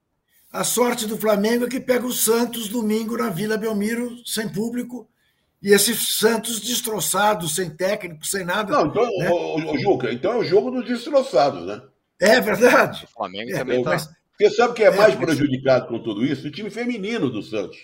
[0.51, 5.09] A sorte do Flamengo é que pega o Santos domingo na Vila Belmiro, sem público,
[5.63, 8.73] e esse Santos destroçado, sem técnico, sem nada.
[8.73, 9.31] Não, então, né?
[9.31, 11.81] o, o, Juca, então é o jogo dos destroçados, né?
[12.21, 13.05] É verdade.
[13.05, 13.97] O Flamengo é, também tá.
[13.97, 16.49] Você sabe que é, é mais prejudicado com tudo isso?
[16.49, 17.79] O time feminino do Santos.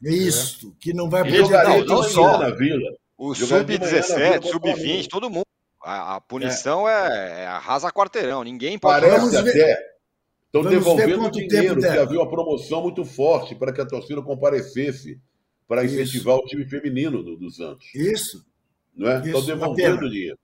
[0.00, 0.70] Isso, é.
[0.80, 2.96] que não vai poder jogar não, só na Vila.
[3.18, 5.46] O sub-17, sub-20, todo mundo.
[5.82, 6.92] A, a punição é.
[6.92, 9.00] é, é arrasa quarteirão, ninguém pode.
[9.00, 9.96] Parece até.
[10.46, 15.20] Estão devolvendo dinheiro, que havia uma promoção muito forte para que a torcida comparecesse
[15.66, 17.86] para incentivar o time feminino do, do Santos.
[17.94, 18.44] Isso.
[18.94, 19.20] Não é?
[19.24, 20.38] Estão devolvendo o dinheiro.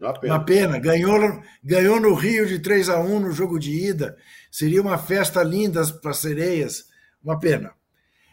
[0.00, 0.34] Uma pena.
[0.34, 0.78] Uma pena.
[0.78, 4.16] Ganhou, ganhou no Rio de 3 a 1 no jogo de ida.
[4.50, 6.86] Seria uma festa linda para sereias.
[7.22, 7.74] Uma pena.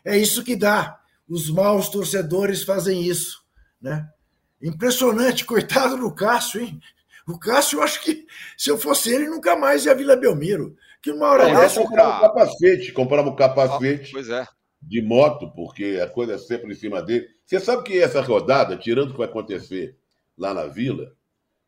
[0.05, 0.99] É isso que dá.
[1.27, 3.43] Os maus torcedores fazem isso.
[3.81, 4.07] Né?
[4.61, 6.79] Impressionante, coitado do Cássio, hein?
[7.27, 8.25] O Cássio, eu acho que
[8.57, 10.77] se eu fosse ele, nunca mais ia a Vila Belmiro.
[11.01, 11.81] Que uma hora é, dessa.
[11.81, 14.47] Comprava um capacete, comprava um capacete pois é.
[14.82, 17.28] De moto, porque a coisa é sempre em cima dele.
[17.45, 19.97] Você sabe que essa rodada, tirando o que vai acontecer
[20.38, 21.15] lá na Vila,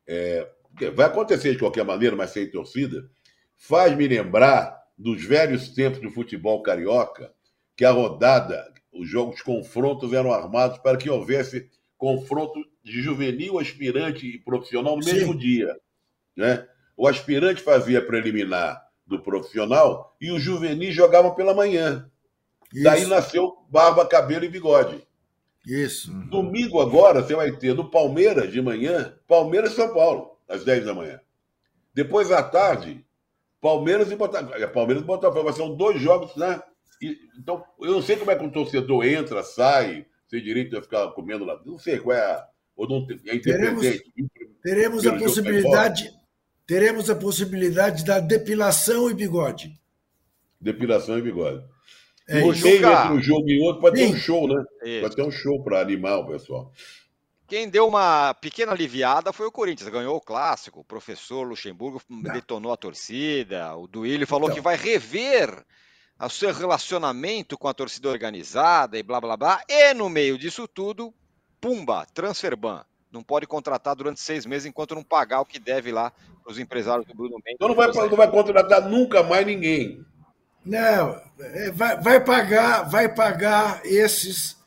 [0.08, 0.48] é,
[0.94, 3.10] vai acontecer de qualquer maneira, mas sem torcida,
[3.56, 7.34] faz me lembrar dos velhos tempos do futebol carioca,
[7.76, 13.60] que a rodada, os jogos, os confrontos eram armados para que houvesse confronto de juvenil,
[13.60, 15.14] aspirante e profissional no Sim.
[15.14, 15.78] mesmo dia.
[16.36, 16.68] Né?
[16.96, 22.10] O aspirante fazia preliminar do profissional e os juvenis jogavam pela manhã.
[22.74, 22.84] Isso.
[22.84, 25.08] Daí nasceu barba, cabelo e bigode.
[25.66, 26.12] Isso.
[26.12, 26.28] Uhum.
[26.30, 30.86] Domingo agora você vai ter no Palmeiras de manhã, Palmeiras e São Paulo, às 10
[30.86, 31.20] da manhã.
[31.94, 33.06] Depois à tarde,
[33.62, 34.54] Palmeiras e Botafogo.
[34.54, 35.52] É, Palmeiras e Botafogo.
[35.54, 36.62] São dois jogos, né?
[37.02, 40.82] E, então, eu não sei como é que um torcedor entra, sai, sem direito de
[40.82, 41.60] ficar comendo lá.
[41.66, 42.48] Não sei qual é a.
[42.76, 43.86] Ou não, é teremos,
[44.64, 46.18] teremos a possibilidade.
[46.66, 49.78] Teremos a possibilidade da depilação e bigode.
[50.62, 51.66] Depilação e bigode.
[52.30, 54.12] É, no meio entre um jogo e outro, pode Sim.
[54.12, 54.64] ter um show, né?
[54.84, 55.02] Isso.
[55.02, 56.72] Pode ter um show para animar o pessoal.
[57.48, 59.90] Quem deu uma pequena aliviada foi o Corinthians.
[59.90, 60.82] Ganhou o clássico.
[60.82, 62.32] O professor Luxemburgo Não.
[62.32, 63.76] detonou a torcida.
[63.76, 64.56] O Duílio falou então.
[64.56, 65.66] que vai rever
[66.22, 69.64] o seu relacionamento com a torcida organizada e blá blá blá.
[69.68, 71.12] E no meio disso tudo,
[71.60, 72.86] pumba, transfer ban.
[73.12, 76.12] Não pode contratar durante seis meses enquanto não pagar o que deve lá
[76.44, 77.56] para os empresários do Bruno Mendes.
[77.56, 80.06] Então não vai, não vai contratar nunca mais ninguém.
[80.66, 84.58] Não, é, vai, vai pagar, vai pagar esses,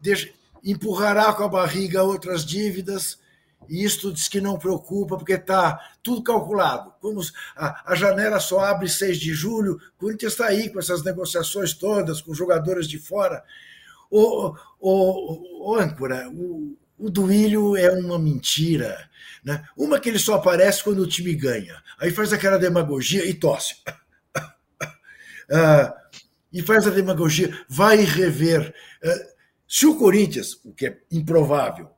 [0.00, 0.30] deixa,
[0.64, 3.18] empurrará com a barriga outras dívidas,
[3.68, 6.92] e isto diz que não preocupa, porque está tudo calculado.
[7.00, 7.20] Como
[7.54, 11.74] a, a, janela só abre 6 de julho, o Corinthians está aí com essas negociações
[11.74, 13.44] todas, com jogadores de fora.
[14.10, 19.08] O, o, o, âncora, o, o Duílio é uma mentira.
[19.44, 19.62] Né?
[19.76, 21.82] Uma que ele só aparece quando o time ganha.
[21.98, 23.76] Aí faz aquela demagogia e tosse.
[25.50, 26.20] Uh,
[26.52, 28.74] e faz a demagogia, vai rever.
[29.02, 31.90] Uh, se o Corinthians, o que é improvável,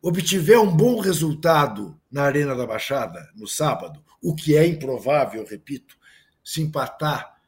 [0.00, 5.96] obtiver um bom resultado na Arena da Baixada no sábado, o que é improvável, repito,
[6.44, 7.40] se empatar,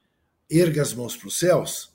[0.51, 1.92] erga as mãos para os céus,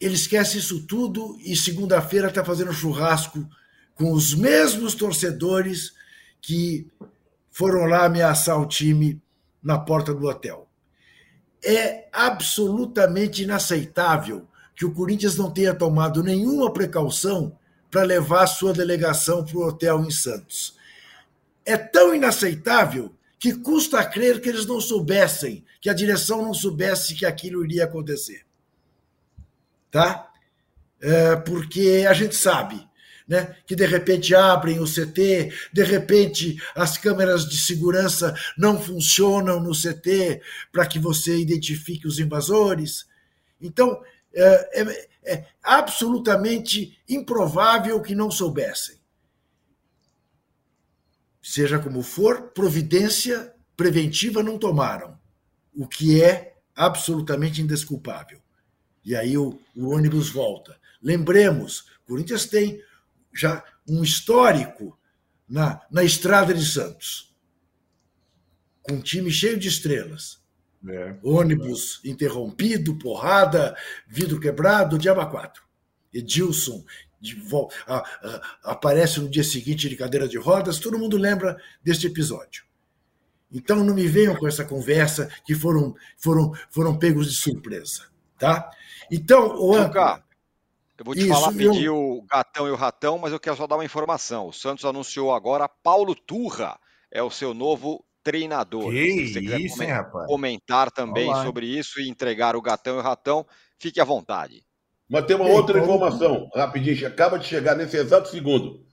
[0.00, 3.48] ele esquece isso tudo e segunda-feira está fazendo churrasco
[3.94, 5.94] com os mesmos torcedores
[6.40, 6.86] que
[7.50, 9.22] foram lá ameaçar o time
[9.62, 10.65] na porta do hotel
[11.66, 17.58] é absolutamente inaceitável que o Corinthians não tenha tomado nenhuma precaução
[17.90, 20.76] para levar sua delegação para o hotel em Santos.
[21.64, 27.14] É tão inaceitável que custa crer que eles não soubessem, que a direção não soubesse
[27.14, 28.46] que aquilo iria acontecer.
[29.90, 30.30] Tá?
[31.00, 32.86] É porque a gente sabe
[33.26, 33.56] né?
[33.66, 39.72] que de repente abrem o CT, de repente as câmeras de segurança não funcionam no
[39.72, 40.40] CT
[40.72, 43.06] para que você identifique os invasores.
[43.60, 44.00] Então,
[44.34, 48.96] é, é, é absolutamente improvável que não soubessem.
[51.42, 55.18] Seja como for, providência preventiva não tomaram,
[55.74, 58.40] o que é absolutamente indesculpável.
[59.04, 60.76] E aí o, o ônibus volta.
[61.00, 62.80] Lembremos, Corinthians tem
[63.36, 64.98] já um histórico
[65.48, 67.34] na, na estrada de Santos,
[68.82, 70.44] com um time cheio de estrelas.
[70.88, 71.16] É.
[71.22, 73.76] Ônibus interrompido, porrada,
[74.06, 75.64] vidro quebrado, diaba 4.
[76.12, 76.84] Edilson
[77.20, 81.60] de volta, a, a, aparece no dia seguinte de cadeira de rodas, todo mundo lembra
[81.82, 82.64] deste episódio.
[83.50, 88.04] Então não me venham com essa conversa que foram foram foram pegos de surpresa,
[88.38, 88.70] tá?
[89.10, 90.22] Então, o Anca,
[90.98, 91.96] eu vou te Isso, falar, pedir eu...
[91.96, 94.48] o gatão e o ratão, mas eu quero só dar uma informação.
[94.48, 96.78] O Santos anunciou agora Paulo Turra
[97.10, 98.90] é o seu novo treinador.
[98.90, 101.44] Que Se você quiser isso, comentar, hein, comentar também Olá.
[101.44, 103.46] sobre isso e entregar o gatão e o ratão,
[103.78, 104.64] fique à vontade.
[105.08, 105.94] Mas tem uma Ei, outra Paulo...
[105.94, 108.84] informação, rapidinho, acaba de chegar nesse exato segundo.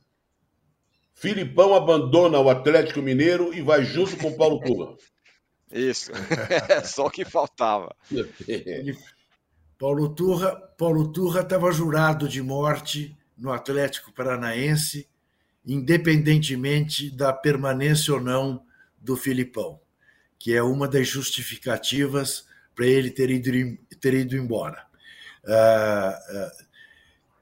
[1.15, 4.95] Filipão abandona o Atlético Mineiro e vai junto com o Paulo Turra.
[5.71, 6.11] Isso,
[6.69, 7.95] é só o que faltava.
[9.83, 15.09] Paulo Turra Paulo Turra estava jurado de morte no Atlético Paranaense,
[15.65, 18.63] independentemente da permanência ou não
[18.97, 19.81] do Filipão,
[20.39, 24.85] que é uma das justificativas para ele ter ido, ter ido embora.
[25.43, 26.65] Uh, uh,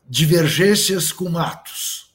[0.09, 2.11] divergências com Matos,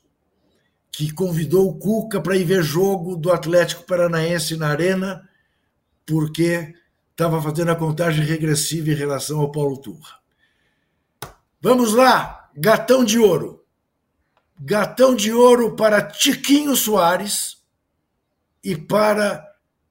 [0.91, 5.29] que convidou o Cuca para ir ver jogo do Atlético Paranaense na Arena,
[6.05, 6.75] porque
[7.17, 10.19] estava fazendo a contagem regressiva em relação ao Paulo Turra.
[11.59, 13.65] Vamos lá, gatão de ouro.
[14.61, 17.65] Gatão de ouro para Tiquinho Soares
[18.63, 19.47] e para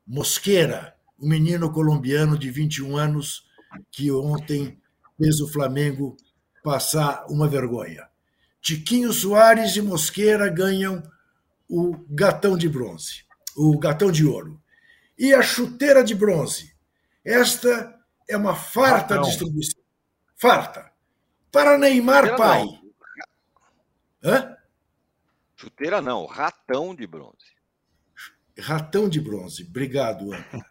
[0.06, 3.44] Mosqueira, o menino colombiano de 21 anos
[3.92, 4.80] que ontem
[5.18, 6.16] fez o Flamengo
[6.64, 8.08] passar uma vergonha.
[8.62, 11.02] Tiquinho Soares e Mosqueira ganham
[11.68, 13.26] o gatão de bronze,
[13.58, 14.62] o gatão de ouro.
[15.18, 16.75] E a chuteira de bronze.
[17.26, 18.00] Esta
[18.30, 19.22] é uma farta Ratão.
[19.30, 19.82] distribuição.
[20.36, 20.92] Farta.
[21.52, 22.64] Para Neymar chuteira Pai.
[24.22, 24.32] Não.
[24.32, 24.58] Hã?
[25.56, 27.56] Chuteira não, ratão de bronze.
[28.60, 29.64] Ratão de bronze.
[29.64, 30.66] Obrigado, Ana.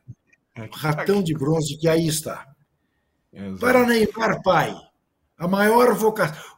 [0.73, 2.55] Ratão de bronze que aí está.
[3.33, 3.59] Exato.
[3.59, 4.75] Para Neymar Pai,
[5.37, 6.55] a maior vocação.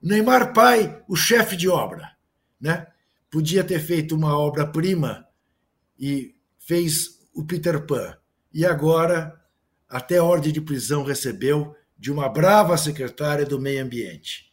[0.00, 2.16] Neymar Pai, o chefe de obra,
[2.60, 2.86] né?
[3.30, 5.26] Podia ter feito uma obra-prima
[5.98, 8.16] e fez o Peter Pan.
[8.54, 9.38] E agora,
[9.88, 14.50] até ordem de prisão recebeu de uma brava secretária do Meio Ambiente,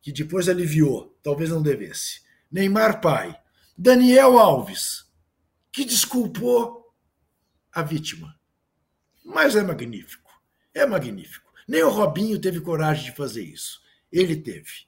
[0.00, 2.22] que depois aliviou, talvez não devesse.
[2.50, 3.36] Neymar Pai.
[3.76, 5.04] Daniel Alves,
[5.72, 6.94] que desculpou
[7.72, 8.34] a vítima.
[9.24, 10.30] Mas é magnífico.
[10.72, 11.52] É magnífico.
[11.66, 13.82] Nem o Robinho teve coragem de fazer isso
[14.12, 14.86] ele teve.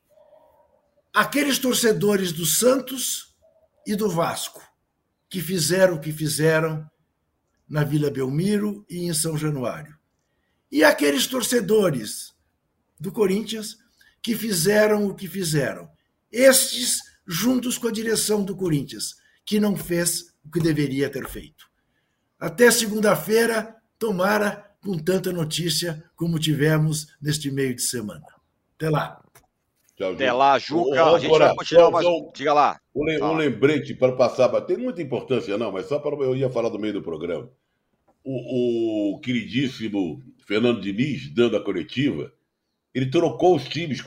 [1.13, 3.35] Aqueles torcedores do Santos
[3.87, 4.63] e do Vasco,
[5.31, 6.89] que fizeram o que fizeram
[7.69, 9.97] na Vila Belmiro e em São Januário.
[10.71, 12.35] E aqueles torcedores
[12.99, 13.79] do Corinthians
[14.23, 15.89] que fizeram o que fizeram.
[16.31, 21.67] Estes juntos com a direção do Corinthians, que não fez o que deveria ter feito.
[22.39, 28.27] Até segunda-feira, tomara com tanta notícia como tivemos neste meio de semana.
[28.77, 29.24] Até lá.
[29.97, 31.05] Tchau, Até lá, Juca.
[31.05, 32.07] Ô, a gente vai continuar mais...
[32.35, 32.81] Diga lá.
[32.95, 34.49] Um, um lembrete para passar.
[34.63, 37.49] Tem muita importância, não, mas só para eu ia falar do meio do programa.
[38.25, 42.33] O, o queridíssimo Fernando Diniz, dando a coletiva,
[42.93, 44.01] ele trocou os times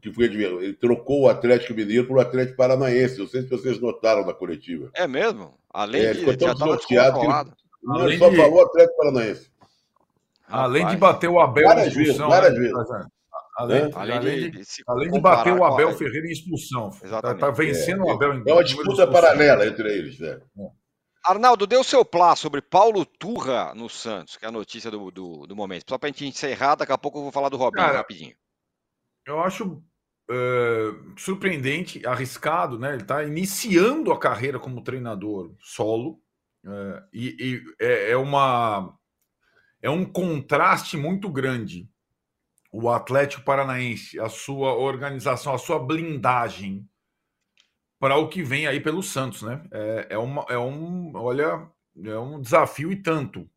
[0.00, 3.18] que foi ele trocou o Atlético Mineiro para o Atlético Paranaense.
[3.18, 4.90] Não sei se vocês notaram na coletiva.
[4.94, 5.54] É mesmo?
[5.72, 8.36] Além é, de ficou tão desnorteado que ele, ele só de...
[8.36, 9.50] falou Atlético Paranaense.
[10.46, 13.06] Além de bater o Abel várias vezes, várias né?
[13.56, 16.88] Além, além, além, de, além de bater o Abel Ferreira em expulsão.
[17.02, 20.18] Está tá vencendo é, o Abel em É uma disputa paralela entre eles.
[20.18, 20.40] Né?
[21.24, 25.10] Arnaldo, dê o seu plá sobre Paulo Turra no Santos, que é a notícia do,
[25.10, 25.84] do, do momento.
[25.88, 28.34] Só para a gente encerrar, daqui a pouco eu vou falar do Robinho Cara, rapidinho.
[29.26, 29.82] Eu acho
[30.30, 32.94] uh, surpreendente, arriscado, né?
[32.94, 36.20] Ele está iniciando a carreira como treinador solo.
[36.64, 38.96] Uh, e, e é, é, uma
[39.82, 41.88] é um contraste muito grande
[42.72, 46.88] o Atlético Paranaense, a sua organização, a sua blindagem
[48.00, 49.62] para o que vem aí pelo Santos, né?
[49.70, 51.68] É, é, uma, é um, olha,
[52.02, 53.48] é um desafio e tanto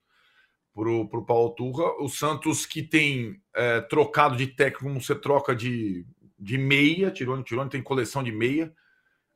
[0.73, 2.03] para o Paulo Turra.
[2.03, 6.05] O Santos que tem é, trocado de técnico como você troca de,
[6.37, 8.71] de meia, Tirone, Tirone tem coleção de meia.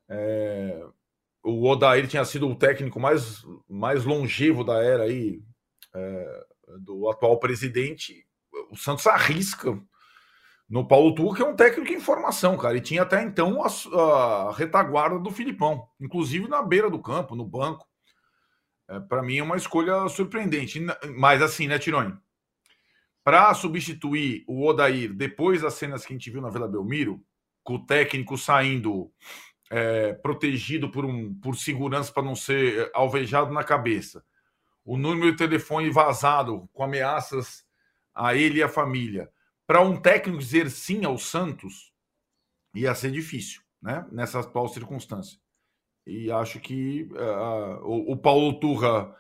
[0.10, 0.86] É,
[1.42, 5.42] o Odair tinha sido o técnico mais, mais longevo da era aí
[5.96, 6.46] é,
[6.82, 8.28] do atual presidente
[8.70, 9.80] o Santos arrisca
[10.70, 12.78] no Paulo Turra, que é um técnico em formação, cara.
[12.78, 17.46] E tinha até então a, a retaguarda do Filipão, inclusive na beira do campo, no
[17.46, 17.88] banco.
[18.88, 20.80] É, para mim é uma escolha surpreendente.
[21.16, 22.14] Mas assim, né, Tironi?
[23.24, 27.22] Para substituir o Odair depois das cenas que a gente viu na Vila Belmiro,
[27.64, 29.12] com o técnico saindo
[29.70, 34.24] é, protegido por, um, por segurança para não ser é, alvejado na cabeça,
[34.84, 37.64] o número de telefone vazado com ameaças
[38.14, 39.30] a ele e a família.
[39.66, 41.92] Para um técnico dizer sim ao Santos,
[42.74, 44.06] ia ser difícil, né?
[44.12, 45.40] Nessa atual circunstância.
[46.06, 49.16] E acho que uh, o, o, Paulo Turra,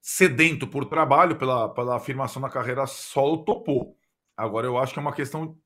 [0.00, 3.96] sedento por trabalho, pela, pela afirmação na carreira solo, topou.
[4.36, 5.56] Agora eu acho que é uma questão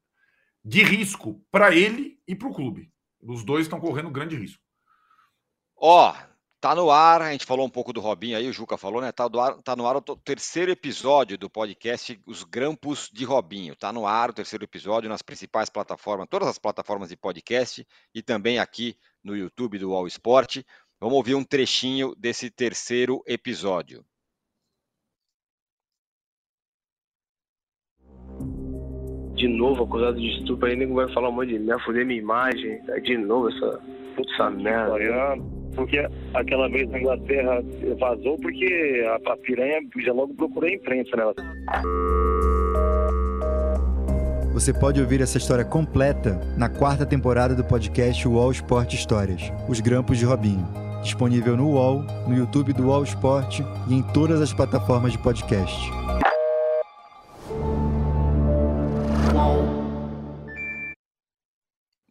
[0.62, 2.93] de risco para ele e para o clube.
[3.22, 4.62] Os dois estão correndo grande risco.
[5.77, 6.36] Ó, oh,
[6.67, 9.12] Tá no ar, a gente falou um pouco do Robinho aí, o Juca falou, né?
[9.12, 13.77] Tá, do ar, tá no ar o terceiro episódio do podcast Os Grampos de Robinho.
[13.77, 18.21] Tá no ar o terceiro episódio nas principais plataformas, todas as plataformas de podcast e
[18.21, 20.64] também aqui no YouTube do All Sport.
[20.99, 24.05] Vamos ouvir um trechinho desse terceiro episódio.
[29.37, 32.19] De novo, acusado de estupro, aí nego vai falar um monte de merda, foder minha
[32.19, 32.83] imagem.
[33.05, 33.81] De novo, essa,
[34.19, 37.62] essa merda porque aquela vez na Inglaterra
[37.99, 41.25] vazou porque a, a piranha já logo procurou a imprensa, né?
[44.53, 49.81] Você pode ouvir essa história completa na quarta temporada do podcast UOL Sport Histórias, Os
[49.81, 50.67] Grampos de Robinho.
[51.03, 55.79] Disponível no UOL, no YouTube do UOL Sport e em todas as plataformas de podcast.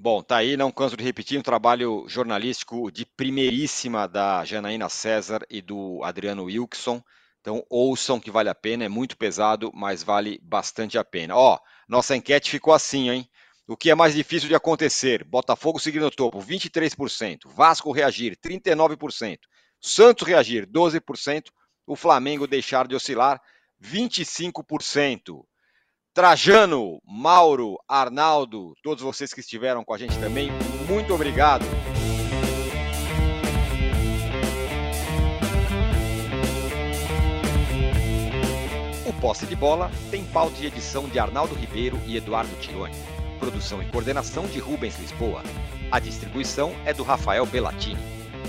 [0.05, 5.39] Bom, tá aí, não canso de repetir, um trabalho jornalístico de primeiríssima da Janaína César
[5.49, 7.01] e do Adriano Wilkson.
[7.41, 11.35] Então ouçam que vale a pena, é muito pesado, mas vale bastante a pena.
[11.35, 11.57] Ó,
[11.89, 13.27] nossa enquete ficou assim, hein?
[13.67, 15.23] O que é mais difícil de acontecer?
[15.23, 17.39] Botafogo seguir no topo, 23%.
[17.47, 19.39] Vasco reagir, 39%.
[19.81, 21.45] Santos reagir, 12%.
[21.87, 23.41] O Flamengo deixar de oscilar,
[23.81, 25.43] 25%.
[26.15, 30.49] Trajano, Mauro, Arnaldo, todos vocês que estiveram com a gente também,
[30.87, 31.65] muito obrigado.
[39.05, 42.95] O Posse de Bola tem pauta de edição de Arnaldo Ribeiro e Eduardo Tironi.
[43.37, 45.43] Produção e coordenação de Rubens Lisboa.
[45.91, 47.99] A distribuição é do Rafael Bellatini.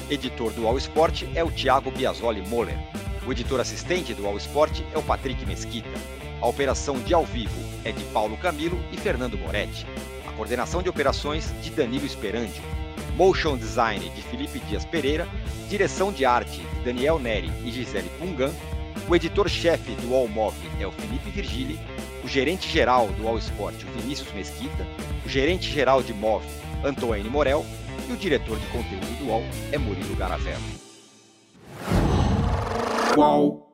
[0.08, 2.78] Editor do All Sport é o Thiago Biasoli Moller.
[3.26, 6.15] O editor assistente do All Sport é o Patrick Mesquita.
[6.40, 9.86] A operação de ao vivo é de Paulo Camilo e Fernando Moretti.
[10.28, 12.62] A coordenação de operações de Danilo Esperandio.
[13.16, 15.26] Motion Design de Felipe Dias Pereira.
[15.68, 18.52] Direção de arte de Daniel Neri e Gisele Pungan.
[19.08, 21.80] O editor-chefe do All Mob é o Felipe Virgili.
[22.22, 24.86] O gerente-geral do All Sport, o Vinícius Mesquita.
[25.24, 26.44] O gerente-geral de MOV,
[26.84, 27.64] Antoine Morel.
[28.08, 30.62] E o diretor de conteúdo do UOL é Murilo Garavello.
[33.14, 33.65] Qual?